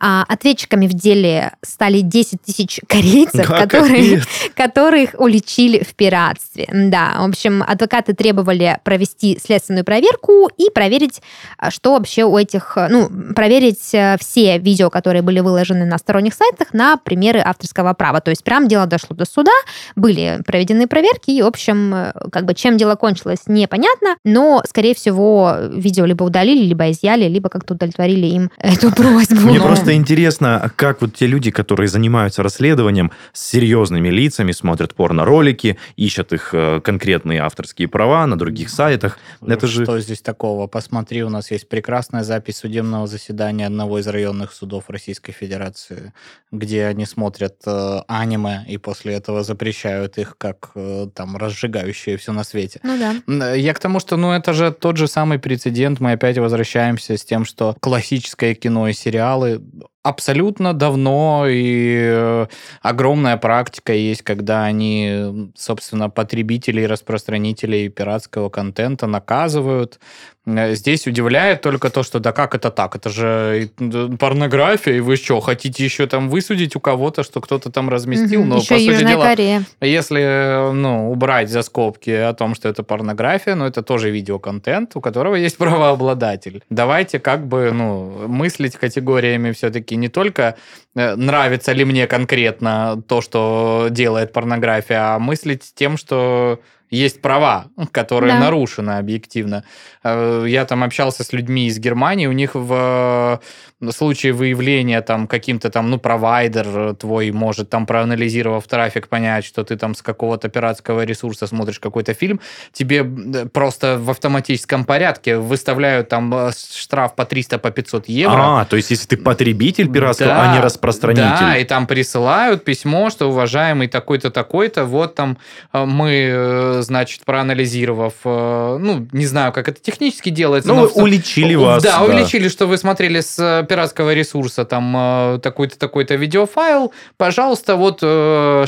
[0.01, 4.23] А, ответчиками в деле стали 10 тысяч корейцев, Да, которые,
[4.55, 6.69] которых уличили в пиратстве.
[6.73, 11.23] Да, в общем, адвокаты требовали провести следственную проверку и проверить,
[11.59, 16.35] а, что вообще у этих, ну, проверить э, все видео, которые были выложены на сторонних
[16.35, 18.21] сайтах, на примеры авторского права.
[18.21, 19.53] То есть прям дело дошло до суда,
[19.97, 24.95] были проведены проверки, и, в общем, э, как бы чем дело кончилось, непонятно, но, скорее
[24.95, 29.37] всего, видео либо удалили, либо изъяли, либо как-то удовлетворили им эту просьбу.
[29.41, 34.95] Мне Но- просто интересно, как вот те люди, которые занимаются расследованием, с серьезными лицами смотрят
[34.95, 39.19] порно-ролики, ищут их э, конкретные авторские права на других сайтах.
[39.47, 39.85] Это же...
[39.85, 40.67] Что здесь такого?
[40.67, 46.13] Посмотри, у нас есть прекрасная запись судебного заседания одного из районных судов Российской Федерации,
[46.51, 52.33] где они смотрят э, аниме и после этого запрещают их как э, там разжигающие все
[52.33, 52.81] на свете.
[52.83, 53.15] Ну да.
[53.27, 56.01] М, Я к тому, что, ну, это же тот же самый прецедент.
[56.01, 59.61] Мы опять возвращаемся с тем, что классическое кино и сериалы
[60.03, 62.47] абсолютно давно и э,
[62.81, 70.01] огромная практика есть, когда они, собственно, потребителей, распространителей пиратского контента наказывают.
[70.47, 72.97] Э, Здесь удивляет только то, что да как это так?
[72.97, 73.71] Это же
[74.19, 78.41] порнография, и вы что, хотите еще там высудить у кого-то, что кто-то там разместил?
[78.41, 78.49] Мгм.
[78.51, 79.65] Но, Еще по сути Южная дела, Корея.
[79.81, 85.01] если, ну, убрать за скобки о том, что это порнография, но это тоже видеоконтент, у
[85.01, 86.63] которого есть правообладатель.
[86.71, 90.57] Давайте как бы, ну, мыслить категориями все-таки не только
[90.95, 96.61] э, нравится ли мне конкретно то, что делает порнография, а мыслить тем, что
[96.95, 98.41] есть права, которые Да.
[98.41, 99.65] нарушены объективно.
[100.03, 103.41] Э, Я там общался с людьми из Германии, у них в
[103.83, 109.65] э, случае выявления там каким-то там, ну, провайдер твой может там проанализировав трафик понять, что
[109.65, 112.41] ты там с какого-то пиратского ресурса смотришь какой-то фильм,
[112.73, 113.05] тебе
[113.53, 118.61] просто в автоматическом порядке выставляют там э, штраф по 300, по 500 евро.
[118.61, 121.25] А, то есть если ты потребитель пиратского, Да, а не распространитель.
[121.41, 125.37] Да, и там присылают письмо, что уважаемый такой-то, такой-то, вот там
[125.73, 130.69] мы, значит, проанализировав, э, ну, не знаю, как это технически делается.
[130.69, 131.83] Ну, но уличили вас.
[131.83, 136.93] Да, уличили, что вы смотрели с э, пиратского ресурса там э, такой-то, такой-то видеофайл.
[137.17, 137.99] Пожалуйста, вот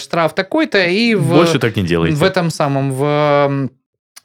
[0.01, 1.35] штраф такой-то и в...
[1.35, 2.17] Больше так не делайте.
[2.17, 3.71] В этом самом, в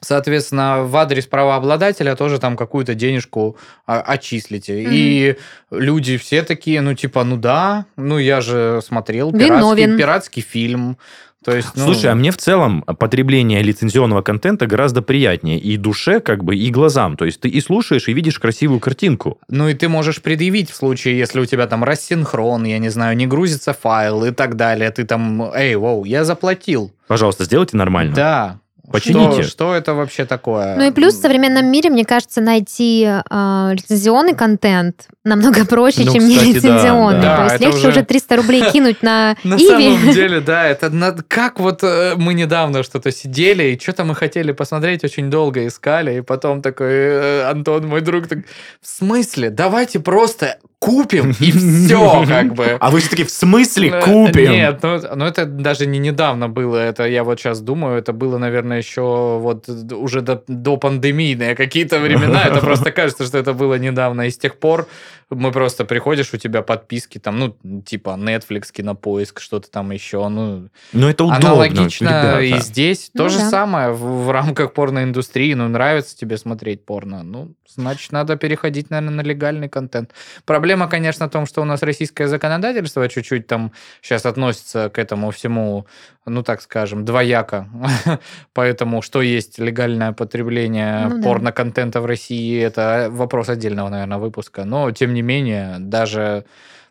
[0.02, 4.82] соответственно, в адрес правообладателя тоже там какую-то денежку а, отчислите.
[4.82, 4.90] Мгм.
[4.92, 5.36] И
[5.70, 9.96] люди все такие, ну, типа, ну да, ну я же смотрел пиратский, Виновен.
[9.96, 10.98] пиратский фильм.
[11.44, 16.20] То есть, ну, Слушай, а мне в целом потребление лицензионного контента гораздо приятнее и душе,
[16.20, 17.16] как бы, и глазам.
[17.16, 19.38] То есть ты и слушаешь, и видишь красивую картинку.
[19.48, 23.16] Ну и ты можешь предъявить в случае, если у тебя там рассинхрон, я не знаю,
[23.16, 24.90] не грузится файл и так далее.
[24.90, 26.92] Ты там, эй, воу, я заплатил.
[27.08, 28.14] Пожалуйста, сделайте нормально.
[28.14, 28.61] Да.
[28.90, 29.42] Почините.
[29.42, 30.76] Что, что это вообще такое?
[30.76, 36.12] Ну и плюс в современном мире, мне кажется, найти э, лицензионный контент намного проще, Ну,
[36.12, 37.20] чем кстати, нелицензионный.
[37.22, 37.36] да.
[37.36, 40.66] То Да, есть это легче уже- уже 300 рублей кинуть на На самом деле, да,
[40.66, 40.90] это
[41.28, 46.18] как вот э, мы недавно что-то сидели, и что-то мы хотели посмотреть, очень долго искали,
[46.18, 48.38] и потом такой э, Антон, мой друг, так,
[48.80, 51.52] в смысле, давайте просто купим, и
[51.86, 52.76] все, как бы.
[52.80, 54.50] А вы все-таки в смысле Э, купим?
[54.52, 58.38] Нет, ну, ну это даже не недавно было, это я вот сейчас думаю, это было,
[58.38, 63.78] наверное, еще вот уже до, до пандемийные какие-то времена, это просто кажется, что это было
[63.78, 64.88] недавно, и с тех пор
[65.30, 70.68] мы просто приходишь, у тебя подписки там, ну, типа Netflix, Кинопоиск, что-то там еще, ну,
[70.92, 72.40] Ну это удобно, аналогично ребята.
[72.40, 73.50] и здесь Ну то же да.
[73.50, 79.22] самое в, в рамках порноиндустрии, ну, нравится тебе смотреть порно, ну, значит, надо переходить, наверное,
[79.22, 80.10] на легальный контент.
[80.44, 85.30] Проблема, конечно, в том, что у нас российское законодательство чуть-чуть там сейчас относится к этому
[85.30, 85.86] всему,
[86.26, 87.68] ну, так скажем, двояко.
[88.52, 94.64] Поэтому что есть легальное потребление Ну порно-контента в России, это вопрос отдельного, наверное, выпуска.
[94.64, 96.44] Но, тем не менее, даже...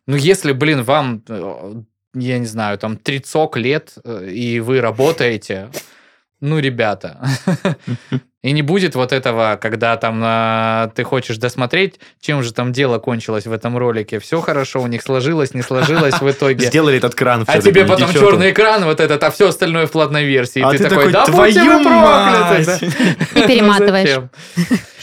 [0.07, 1.73] Ну, если, блин, вам, э,
[2.15, 5.69] я не знаю, там, 30 лет, э, и вы работаете,
[6.39, 7.23] ну, ребята,
[8.43, 12.97] и не будет вот этого, когда там а, ты хочешь досмотреть, чем же там дело
[12.97, 14.19] кончилось в этом ролике.
[14.19, 16.65] Все хорошо у них сложилось, не сложилось в итоге.
[16.65, 17.43] Сделали этот кран.
[17.45, 20.61] А тебе потом черный экран, вот этот, а все остальное в платной версии.
[20.61, 22.85] А И ты, ты такой, да будьте вы прокляты.
[23.35, 24.29] И перематываешь.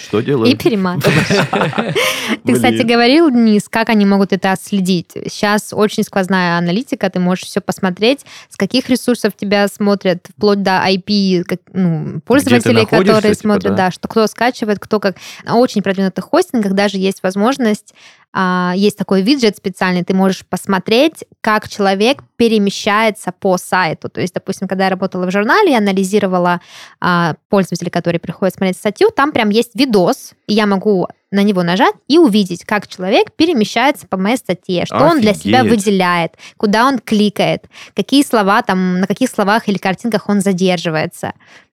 [0.08, 0.62] Что И делают?
[0.62, 1.94] перематываешь.
[2.44, 5.10] Ты, кстати, говорил, Денис, как они могут это отследить.
[5.26, 10.82] Сейчас очень сквозная аналитика, ты можешь все посмотреть, с каких ресурсов тебя смотрят, вплоть до
[10.88, 13.76] IP ну, пользователей, находишься, которые типа, да?
[13.76, 15.16] да, что кто скачивает, кто как.
[15.44, 17.94] На очень продвинутых хостингах даже есть возможность,
[18.32, 24.08] а, есть такой виджет специальный, ты можешь посмотреть, как человек перемещается по сайту.
[24.10, 26.60] То есть, допустим, когда я работала в журнале, я анализировала
[27.00, 31.62] а, пользователей, которые приходят смотреть статью, там прям есть видос, и я могу на него
[31.62, 35.78] нажать и увидеть, как человек перемещается по моей статье, что он для себя Офигеть.
[35.78, 37.64] выделяет, куда он кликает,
[37.94, 41.32] какие слова там, на каких словах или картинках он задерживается.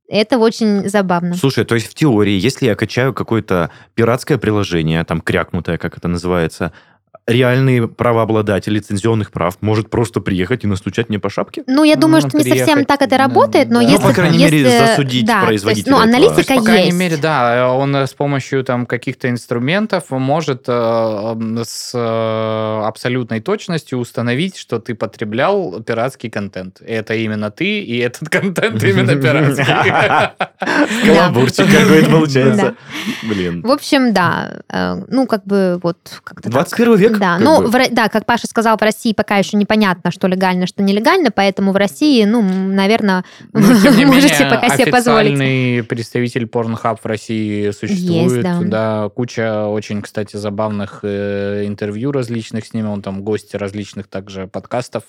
[0.08, 1.34] Это очень забавно.
[1.34, 6.08] Слушай, то есть в теории, если я качаю какое-то пиратское приложение, там крякнутое, как это
[6.08, 6.72] называется,
[7.26, 11.62] реальный правообладатель лицензионных прав может просто приехать и настучать мне по шапке?
[11.66, 13.18] Ну, я думаю, Ну, что не совсем приехать, так это да.
[13.18, 14.02] работает, но Ну, если...
[14.02, 17.16] по крайней если- мере, засудить да, то есть, производителя Ну, аналитика есть, по крайней мере,
[17.16, 24.56] да, он э, с помощью там каких-то инструментов может э, с э, абсолютной точностью установить,
[24.58, 26.82] что ты потреблял пиратский контент.
[26.86, 29.64] Это именно ты, и этот контент именно пиратский.
[31.06, 32.74] Каламбурчик какой-то получается.
[33.22, 33.62] Блин.
[33.62, 36.52] В общем, да, э, ну, как бы вот как-то так.
[36.52, 37.13] 21 век.
[37.18, 37.68] Да, ну, бы.
[37.68, 41.72] в да, как Паша сказал, в России пока еще непонятно, что легально, что нелегально, поэтому
[41.72, 43.60] в России, ну, наверное, Ну,
[44.06, 45.32] можете пока себе позволить.
[45.32, 48.32] официальный представитель Pornhub в России существует.
[48.32, 48.58] Есть, да.
[48.62, 49.08] да.
[49.08, 52.88] куча очень, кстати, забавных э, интервью различных с ним.
[52.88, 55.04] Он там гости различных также подкастов.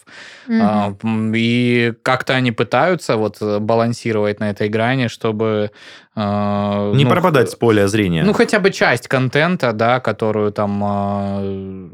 [0.49, 0.95] А,
[1.35, 5.71] и как-то они пытаются вот э, балансировать на этой грани, чтобы...
[6.15, 8.23] э, Не ну, пропадать с поля зрения.
[8.23, 11.89] Ну, хотя бы часть контента, да, которую там э,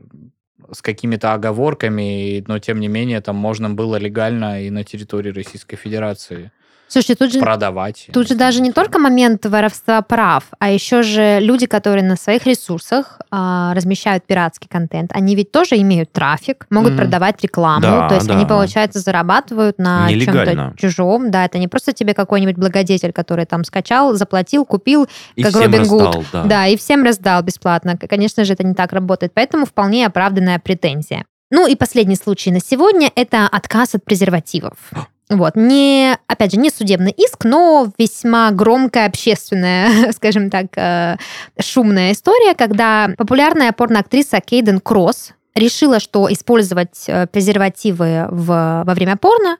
[0.72, 5.76] с какими-то оговорками, но тем не менее там можно было легально и на территории Российской
[5.76, 6.52] Федерации
[6.92, 8.10] Слушай, тут же продавать.
[8.12, 12.46] Тут же даже не только момент воровства прав, а еще же люди, которые на своих
[12.46, 17.00] ресурсах а, размещают пиратский контент, они ведь тоже имеют трафик, могут Мгм.
[17.02, 18.36] продавать рекламу, Да, то есть да.
[18.36, 20.46] они, получается, зарабатывают на Нелегально.
[20.46, 21.32] чем-то чужом.
[21.32, 25.64] Да, это не просто тебе какой-нибудь благодетель, который там скачал, заплатил, купил, И как всем
[25.64, 26.02] Робин Гуд.
[26.08, 26.44] раздал, да.
[26.44, 27.98] да, и всем раздал бесплатно.
[27.98, 31.24] Конечно же, это не так работает, поэтому вполне оправданная претензия.
[31.54, 34.74] Ну и последний случай на сегодня– это отказ от презервативов.
[35.32, 41.16] Вот, не, опять же, не судебный иск, но весьма громкая общественная, скажем так, э,
[41.58, 49.16] шумная история, когда популярная порноактриса Кейден Кросс решила, что использовать э, презервативы в, во время
[49.16, 49.58] порно,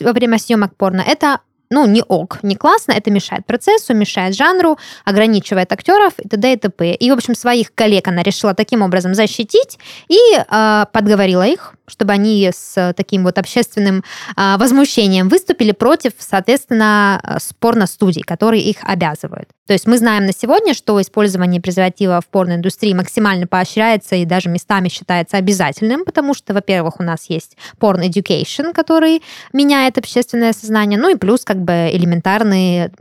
[0.00, 4.78] во время съемок порно, это ну, не ок, не классно, это мешает процессу, мешает жанру,
[5.04, 6.52] ограничивает актеров и т.д.
[6.52, 6.94] и т.п.
[6.94, 12.12] И, в общем, своих коллег она решила таким образом защитить и э, подговорила их, чтобы
[12.12, 14.04] они с таким вот общественным
[14.36, 19.48] э, возмущением выступили против, соответственно, э, порно-студий, которые их обязывают.
[19.66, 24.50] То есть мы знаем на сегодня, что использование презерватива в порноиндустрии максимально поощряется и даже
[24.50, 29.22] местами считается обязательным, потому что, во-первых, у нас есть порн-education, который
[29.54, 32.92] меняет общественное сознание, ну и плюс как бы элементарные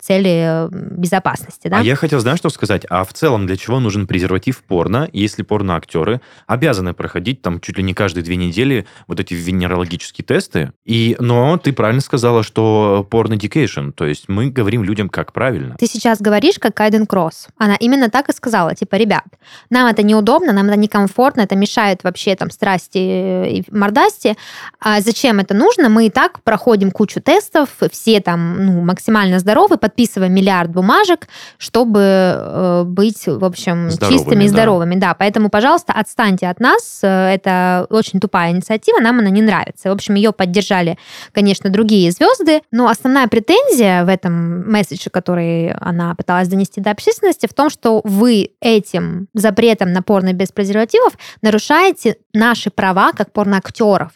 [0.00, 1.78] цели э, безопасности, да?
[1.78, 2.84] А я хотел, знаешь, что сказать?
[2.90, 7.82] А в целом, для чего нужен презерватив порно, если порноактеры обязаны проходить там чуть ли
[7.82, 10.72] не каждые две недели вот эти венерологические тесты?
[10.84, 15.76] И, но ты правильно сказала, что порно-education, то есть мы говорим людям, как правильно.
[15.78, 17.48] Ты сейчас говоришь, как Кайден Кросс.
[17.58, 19.24] Она именно так и сказала, типа, ребят,
[19.70, 24.36] нам это неудобно, нам это некомфортно, это мешает вообще там страсти и мордасти.
[24.80, 25.88] А зачем это нужно?
[25.88, 32.00] Мы и так проходим кучу тестов, все там ну, максимально здоровы, подписываем миллиард бумажек, чтобы
[32.00, 34.52] э, быть, в общем, Здоровыми, чистыми и да.
[34.52, 34.94] здоровыми.
[34.96, 37.00] Да, поэтому, пожалуйста, отстаньте от нас.
[37.02, 39.88] Э, Это очень тупая инициатива, нам она не нравится.
[39.88, 40.98] В общем, ее поддержали,
[41.32, 47.46] конечно, другие звезды, но основная претензия в этом месседже, который она пыталась донести до общественности,
[47.46, 54.12] в том, что вы этим запретом на порно без презервативов нарушаете наши права как порноактеров.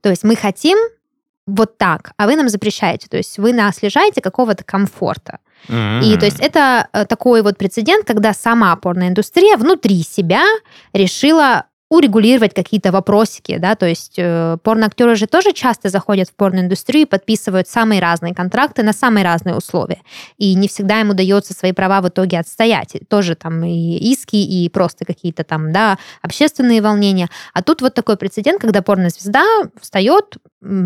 [0.00, 0.78] То есть мы хотим
[1.46, 3.08] вот так, а вы нам запрещаете.
[3.08, 5.38] То есть вы нас лишаете какого-то комфорта.
[5.68, 10.42] И то есть это э, такой вот прецедент, когда сама порноиндустрия внутри себя
[10.94, 17.02] решила урегулировать какие-то вопросики, да, то есть э, порноактеры же тоже часто заходят в порноиндустрию
[17.02, 20.00] и подписывают самые разные контракты на самые разные условия,
[20.38, 24.68] и не всегда им удается свои права в итоге отстоять, тоже там и иски, и
[24.68, 29.42] просто какие-то там, да, общественные волнения, а тут вот такой прецедент, когда порнозвезда
[29.80, 30.36] встает,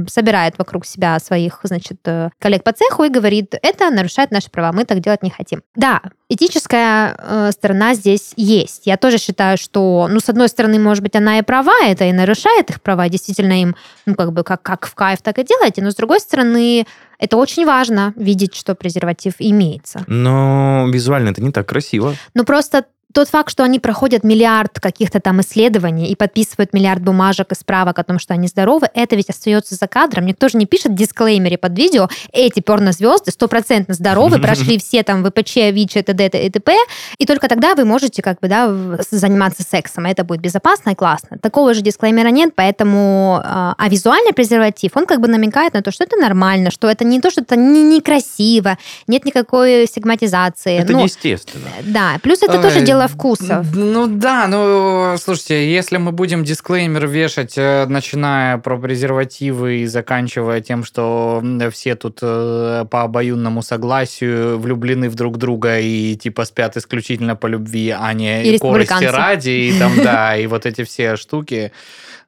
[0.07, 4.73] собирает вокруг себя своих, значит, э, коллег по цеху и говорит, это нарушает наши права,
[4.73, 5.63] мы так делать не хотим.
[5.75, 8.87] Да, этическая э, сторона здесь есть.
[8.87, 12.13] Я тоже считаю, что, ну, с одной стороны, может быть, она и права, это и
[12.13, 15.83] нарушает их права, действительно им, ну, как бы, как, как в кайф, так и делайте,
[15.83, 16.87] но с другой стороны,
[17.19, 20.05] это очень важно видеть, что презерватив имеется.
[20.07, 22.15] Но визуально это не так красиво.
[22.35, 27.53] Но просто тот факт, что они проходят миллиард каких-то там исследований и подписывают миллиард бумажек
[27.53, 30.27] и справок о том, что они здоровы, это ведь остается за кадром.
[30.27, 35.25] Никто же не пишет в дисклеймере под видео, эти порнозвезды стопроцентно здоровы, прошли все там
[35.25, 36.27] ВПЧ, ВИЧ, т.д.
[36.27, 36.75] и т.п.
[37.19, 38.69] И только тогда вы можете как бы, да,
[39.11, 41.39] заниматься сексом, и это будет безопасно и классно.
[41.39, 43.41] Такого же дисклеймера нет, поэтому...
[43.45, 43.47] э,
[43.79, 47.21] А визуальный презерватив, он как бы намекает на то, что это нормально, что это не
[47.21, 50.79] то, что это не- некрасиво, нет никакой стигматизации.
[50.79, 51.69] Это Ну, естественно.
[51.83, 53.67] да, плюс это Ой, тоже дело дело вкусов.
[53.75, 60.61] Ну да, ну слушайте, если мы будем дисклеймер вешать, э, начиная про презервативы и заканчивая
[60.61, 61.43] тем, что
[61.73, 67.47] все тут э, по обоюдному согласию влюблены в друг друга и типа спят исключительно по
[67.47, 69.17] любви, а не И корости республиканцы.
[69.17, 71.73] ради, и там, да, и вот эти все штуки.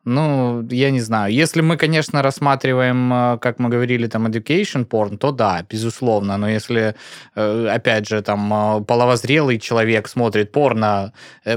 [0.09, 1.33] Ну, я не знаю.
[1.33, 6.37] Если мы, конечно, рассматриваем, э, как мы говорили, там, education porn, то да, безусловно.
[6.37, 6.95] Но если,
[7.35, 11.13] э, опять же, там, э, половозрелый человек смотрит порно,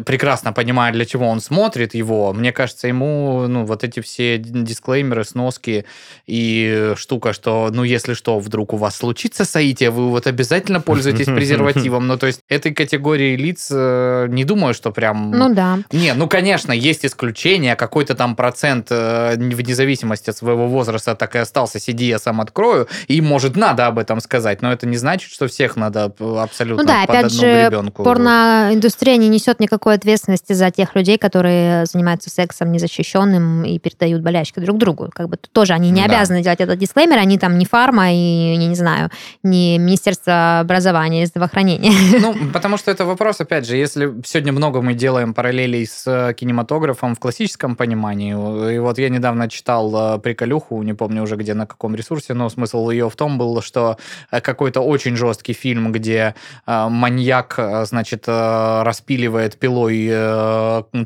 [0.05, 5.25] прекрасно понимая, для чего он смотрит его, мне кажется, ему, ну, вот эти все дисклеймеры,
[5.25, 5.85] сноски
[6.25, 11.25] и штука, что, ну, если что, вдруг у вас случится соитие, вы вот обязательно пользуетесь
[11.35, 12.07] презервативом.
[12.07, 15.29] Ну, то есть этой категории лиц не думаю, что прям...
[15.29, 15.77] Ну да.
[15.91, 21.35] Не, ну, конечно, есть исключения, какой-то там процент э, в независимости от своего возраста так
[21.35, 24.95] и остался, сиди, я сам открою, и, может, надо об этом сказать, но это не
[24.95, 28.01] значит, что всех надо э, абсолютно Ну да, под опять же, гребенку.
[28.01, 34.61] Порноиндустрия не несет никакой ответственности за тех людей, которые занимаются сексом незащищенным и передают болячки
[34.61, 35.09] друг другу.
[35.13, 36.05] Как бы тоже они не Да.
[36.05, 39.09] обязаны делать этот дисклеймер, они там не фарма и, я не знаю,
[39.43, 41.91] не Министерство образования и здравоохранения.
[42.21, 46.33] Ну, потому что это вопрос, опять же, если сегодня много мы делаем параллелей с э,
[46.33, 51.53] кинематографом в классическом понимании, и вот я недавно читал э, приколюху, не помню уже где,
[51.53, 53.97] на каком ресурсе, но смысл ее в том был, что
[54.31, 60.09] э, какой-то очень жесткий фильм, где э, маньяк, значит, распиливает пилой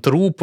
[0.01, 0.41] труп,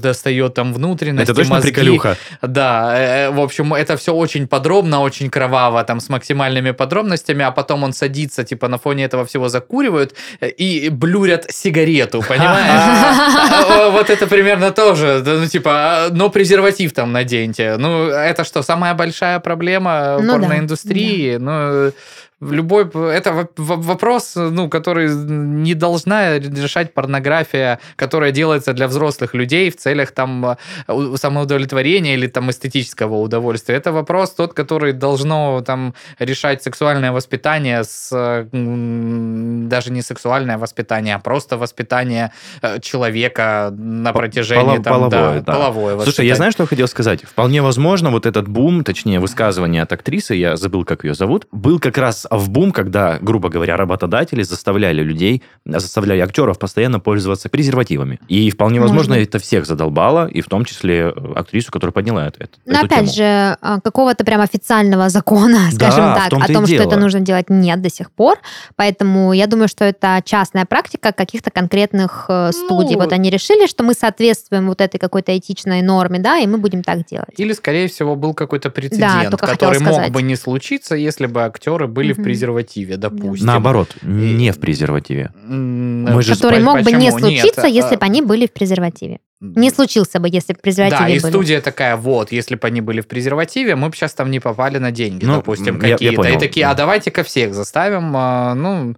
[0.00, 1.70] достает там внутренности, Это точно мозги.
[1.72, 2.16] приколюха.
[2.42, 7.84] Да, в общем, это все очень подробно, очень кроваво, там, с максимальными подробностями, а потом
[7.84, 13.90] он садится, типа, на фоне этого всего закуривают и блюрят сигарету, понимаешь?
[13.90, 17.76] Вот это примерно тоже, ну, типа, а, но презерватив там наденьте.
[17.78, 21.36] Ну, это что, самая большая проблема Ну да, порноиндустрии?
[21.36, 21.92] Ну,
[22.40, 22.88] в любой...
[23.12, 29.70] Это во- во- вопрос, ну, который не должна решать порнография, которая делается для взрослых людей
[29.70, 30.56] в целях там
[30.88, 33.74] э, самоудовлетворения или там эстетического удовольствия.
[33.76, 38.10] Это вопрос тот, который должно там решать сексуальное воспитание с...
[38.50, 42.32] Даже не сексуальное воспитание, а просто воспитание
[42.62, 45.52] э, человека на протяжении поло- там, половое, да, да.
[45.52, 46.34] половое Слушай, я воспитание.
[46.36, 47.22] знаю, что я хотел сказать.
[47.24, 51.78] Вполне возможно, вот этот бум, точнее, высказывание от актрисы, я забыл, как ее зовут, был
[51.78, 58.20] как раз в бум, когда, грубо говоря, работодатели заставляли людей, заставляли актеров постоянно пользоваться презервативами.
[58.28, 59.28] И вполне возможно, быть.
[59.28, 62.44] это всех задолбало, и в том числе э, актрису, которая подняла это.
[62.44, 63.12] эту Но опять тему.
[63.14, 66.86] же, а, какого-то прям официального закона, Да, скажем в так, том-то о том, что дело.
[66.86, 68.38] это нужно делать, нет до сих пор.
[68.76, 72.94] Поэтому я думаю, что это частная практика каких-то конкретных э, студий.
[72.94, 76.58] Ну, Вот они решили, что мы соответствуем вот этой какой-то этичной норме, да, и мы
[76.58, 77.34] будем так делать.
[77.38, 81.88] Или, скорее всего, был какой-то прецедент, хотела который мог бы не случиться, если бы актеры
[81.88, 83.46] были в презервативе, допустим.
[83.46, 85.30] Наоборот, не в презервативе.
[85.46, 89.18] Мы же- Который мог бы не случиться, если а, бы они были в презервативе.
[89.40, 91.30] Не случился бы, если бы в презервативе Да, и были.
[91.32, 94.76] студия такая, вот, если бы они были в презервативе, мы бы сейчас там не попали
[94.78, 96.16] на деньги, Ну, допустим, я- я какие-то.
[96.16, 96.36] понял.
[96.36, 98.96] И такие, а давайте-ка всех заставим, а, ну,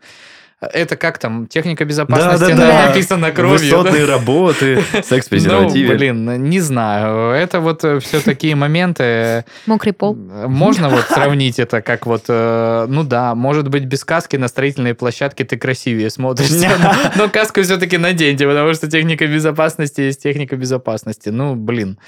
[0.73, 2.83] это как там, техника безопасности Да-да-да.
[2.83, 3.59] на- написана кровью.
[3.71, 3.77] да?
[3.79, 5.89] Высотные работы, секс в презервативе.
[5.93, 7.31] Ну, блин, не знаю.
[7.33, 9.45] Это вот все такие моменты.
[9.67, 10.15] Мокрый пол.
[10.15, 14.95] Можно вот сравнить это как вот, э, ну да, может быть, без каски на строительной
[14.95, 16.71] площадке ты красивее смотришься,
[17.17, 21.29] но каску все-таки наденьте, потому что техника безопасности есть техника безопасности.
[21.31, 21.99] Ну, блин.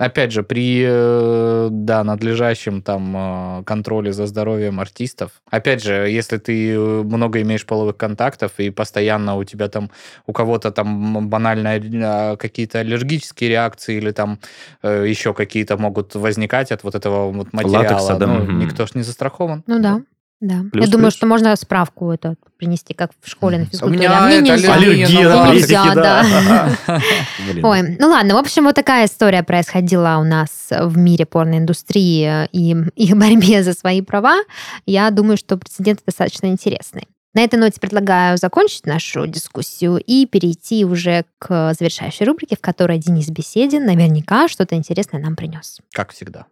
[0.00, 5.42] Опять же, при э, да, надлежащем там э, контроле за здоровьем артистов.
[5.50, 9.90] Опять же, если ты э, много имеешь половых контактов и постоянно у тебя там
[10.26, 14.38] у кого-то там банально э, какие-то аллергические реакции или там
[14.82, 17.82] еще какие-то могут возникать от вот этого вот материала.
[17.82, 18.58] Латекса, да, ну, мгм.
[18.58, 19.64] никто ж не застрахован.
[19.66, 20.00] Ну да.
[20.40, 20.62] Да.
[20.72, 21.14] Плюс, Я думаю, плюс.
[21.16, 23.98] что можно справку это принести, как в школе на физкультуре.
[23.98, 24.74] меня А мне это нельзя.
[24.74, 25.52] аллергия на.
[25.52, 26.72] Нельзя, да.
[27.62, 32.76] Ой, ну ладно, в общем, вот такая история происходила у нас в мире порноиндустрии и
[32.96, 34.40] их борьбе за свои права.
[34.86, 37.06] Я думаю, что прецедент достаточно интересный.
[37.32, 42.98] На этой ноте предлагаю закончить нашу дискуссию и перейти уже к завершающей рубрике, в которой
[42.98, 45.78] Денис Беседин наверняка что-то интересное нам принес.
[45.92, 46.46] Как всегда.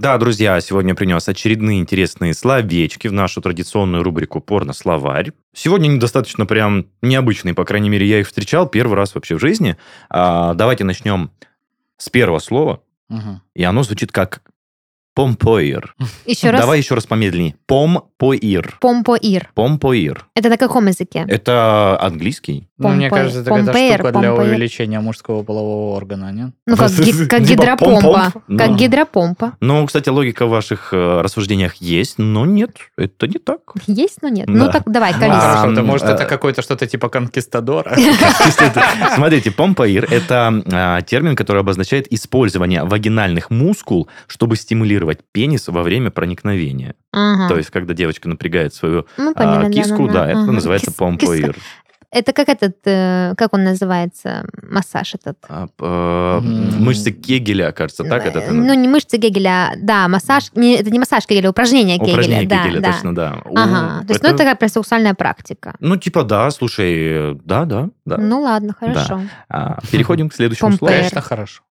[0.00, 5.32] Да, друзья, сегодня принес очередные интересные словечки в нашу традиционную рубрику «Порно-словарь».
[5.52, 9.40] Сегодня они достаточно прям необычные, по крайней мере, я их встречал первый раз вообще в
[9.40, 9.76] жизни.
[10.08, 11.30] А, давайте начнем
[11.98, 12.80] с первого слова,
[13.10, 13.42] Мгм.
[13.54, 14.40] и оно звучит как
[15.14, 15.94] Помпоир.
[16.24, 16.62] Еще раз.
[16.62, 17.56] Давай еще раз помедленнее.
[17.66, 18.78] Помпоир.
[18.80, 19.50] Помпоир.
[19.54, 20.26] Помпоир.
[20.34, 21.26] Это на каком языке?
[21.28, 22.69] Это английский?
[22.88, 24.50] Ну, мне кажется, это помпейр, штука для помпейр.
[24.50, 26.50] увеличения мужского полового органа, нет?
[26.66, 28.32] Ну, как, ги- как Типа гидропомпа.
[28.58, 28.76] Как Ну.
[28.76, 29.52] гидропомпа.
[29.60, 33.60] Ну, кстати, логика в ваших э, рассуждениях есть, но нет, это не так.
[33.86, 34.46] Есть, но нет.
[34.46, 34.52] Да.
[34.52, 35.34] Ну, так давай, Ну, колись.
[35.36, 37.96] А, то может э, это какое-то что-то типа конкистадора?
[39.14, 46.10] Смотрите, помпаир– это а, термин, который обозначает использование вагинальных мускул, чтобы стимулировать пенис во время
[46.10, 46.94] проникновения.
[47.12, 51.56] То есть, когда девочка напрягает свою Мы а, киску, да, это называется помпаир.
[52.12, 55.36] Это как этот, э, как он называется, массаж этот?
[55.48, 56.40] А, э.
[56.40, 58.40] Мышцы Кегеля, кажется, так это?
[58.40, 60.50] Э, Ну, не мышцы Гегеля, да, массаж.
[60.56, 62.12] Не, это не массаж Гегеля, упражнение Гегеля.
[62.12, 62.92] Упражнение да, Кегеля, да.
[62.92, 63.42] точно, да.
[63.54, 65.74] Ага, У- то есть, ну, это такая прям сексуальная практика.
[65.78, 68.16] Ну, типа, да, слушай, да, да, да.
[68.16, 69.20] Ну, ладно, хорошо.
[69.48, 70.92] А, переходим к следующему слову.
[70.92, 71.62] Конечно, хорошо.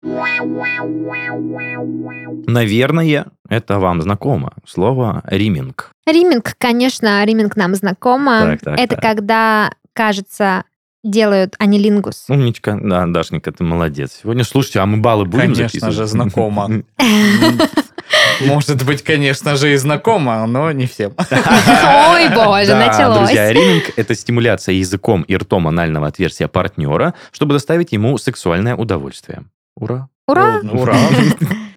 [2.47, 4.53] Наверное, это вам знакомо.
[4.67, 5.91] Слово риминг.
[6.07, 8.41] Риминг, конечно, риминг нам знакомо.
[8.41, 9.03] Так, так, это так.
[9.03, 10.63] когда, кажется,
[11.03, 12.27] делают анилингус.
[12.29, 12.79] Умничка.
[12.81, 14.21] Да, Дашенька, ты молодец.
[14.23, 15.95] Сегодня, слушайте, а мы баллы будем Конечно записывать?
[15.97, 16.71] же, знакомо.
[18.47, 21.15] Может быть, конечно же, и знакомо, но не всем.
[21.31, 23.19] Ой, боже, Да, началось.
[23.19, 29.43] друзья, риминг– это стимуляция языком и ртом анального отверстия партнера, чтобы доставить ему сексуальное удовольствие.
[29.77, 30.09] Ура!
[30.29, 30.61] Ура!
[30.73, 30.97] Ура!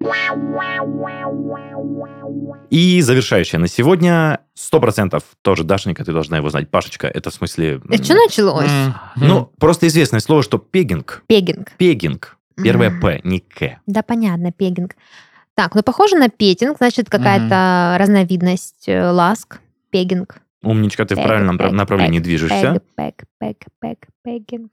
[2.72, 6.70] И завершающее на сегодня 100% тоже, Дашенька, ты должна его знать.
[6.70, 7.82] Пашечка, это в смысле...
[7.90, 8.70] Это что началось?
[9.16, 11.22] Ну, просто известное слово, что пегинг.
[11.26, 11.72] Пегинг.
[11.76, 12.38] Пегинг.
[12.56, 13.00] Первое М.
[13.00, 13.78] «п», не «к».
[13.86, 14.96] Да, понятно, пегинг.
[15.54, 19.60] Так, ну похоже на петинг, значит, какая-то разновидность э, ласк.
[19.90, 20.36] Пегинг.
[20.62, 22.80] Умничка, ты в Пег, правильном пег, направлении пег, движешься.
[22.96, 24.72] Пег, пег, пег, пег, пегинг.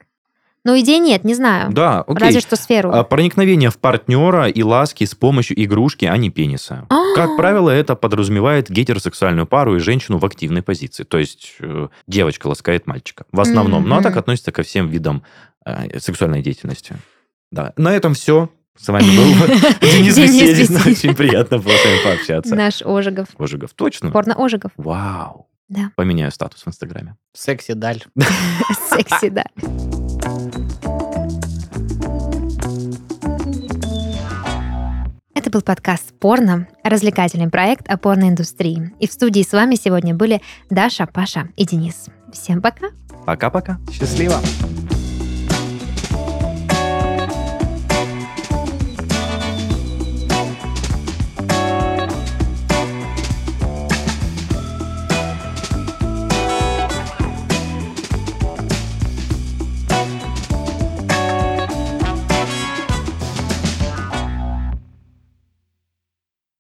[0.66, 1.72] Ну, идей нет, не знаю.
[1.72, 2.26] Да, окей.
[2.26, 2.91] Разве что сферу.
[2.91, 6.86] А, Проникновение в партнера и ласки с помощью игрушки, а не пениса.
[6.89, 7.16] А.
[7.16, 11.03] Как правило, это подразумевает гетеросексуальную пару и женщину в активной позиции.
[11.03, 13.26] То есть э, девочка ласкает мальчика.
[13.32, 13.88] В основном.
[13.88, 15.24] Ну, а так относится ко всем видам
[15.66, 16.95] э, сексуальной деятельности.
[17.51, 17.74] Да.
[17.78, 18.49] На этом все.
[18.78, 20.76] С вами был Денис Беседин.
[20.76, 22.55] Очень приятно было с вами пообщаться.
[22.55, 23.28] Наш Ожегов.
[23.38, 24.12] Ожегов, точно?
[24.12, 24.72] Порно Ожегов.
[24.78, 25.47] Вау.
[25.68, 25.91] Да.
[25.95, 27.16] Поменяю статус в Инстаграме.
[27.34, 28.03] Секси даль.
[35.40, 38.92] Это был подкаст «Порно», развлекательный проект о порноиндустрии.
[39.00, 42.08] И в студии с вами сегодня были Даша, Паша и Денис.
[42.34, 42.88] Всем пока!
[43.26, 43.80] Пока-пока.
[43.90, 44.42] Счастливо.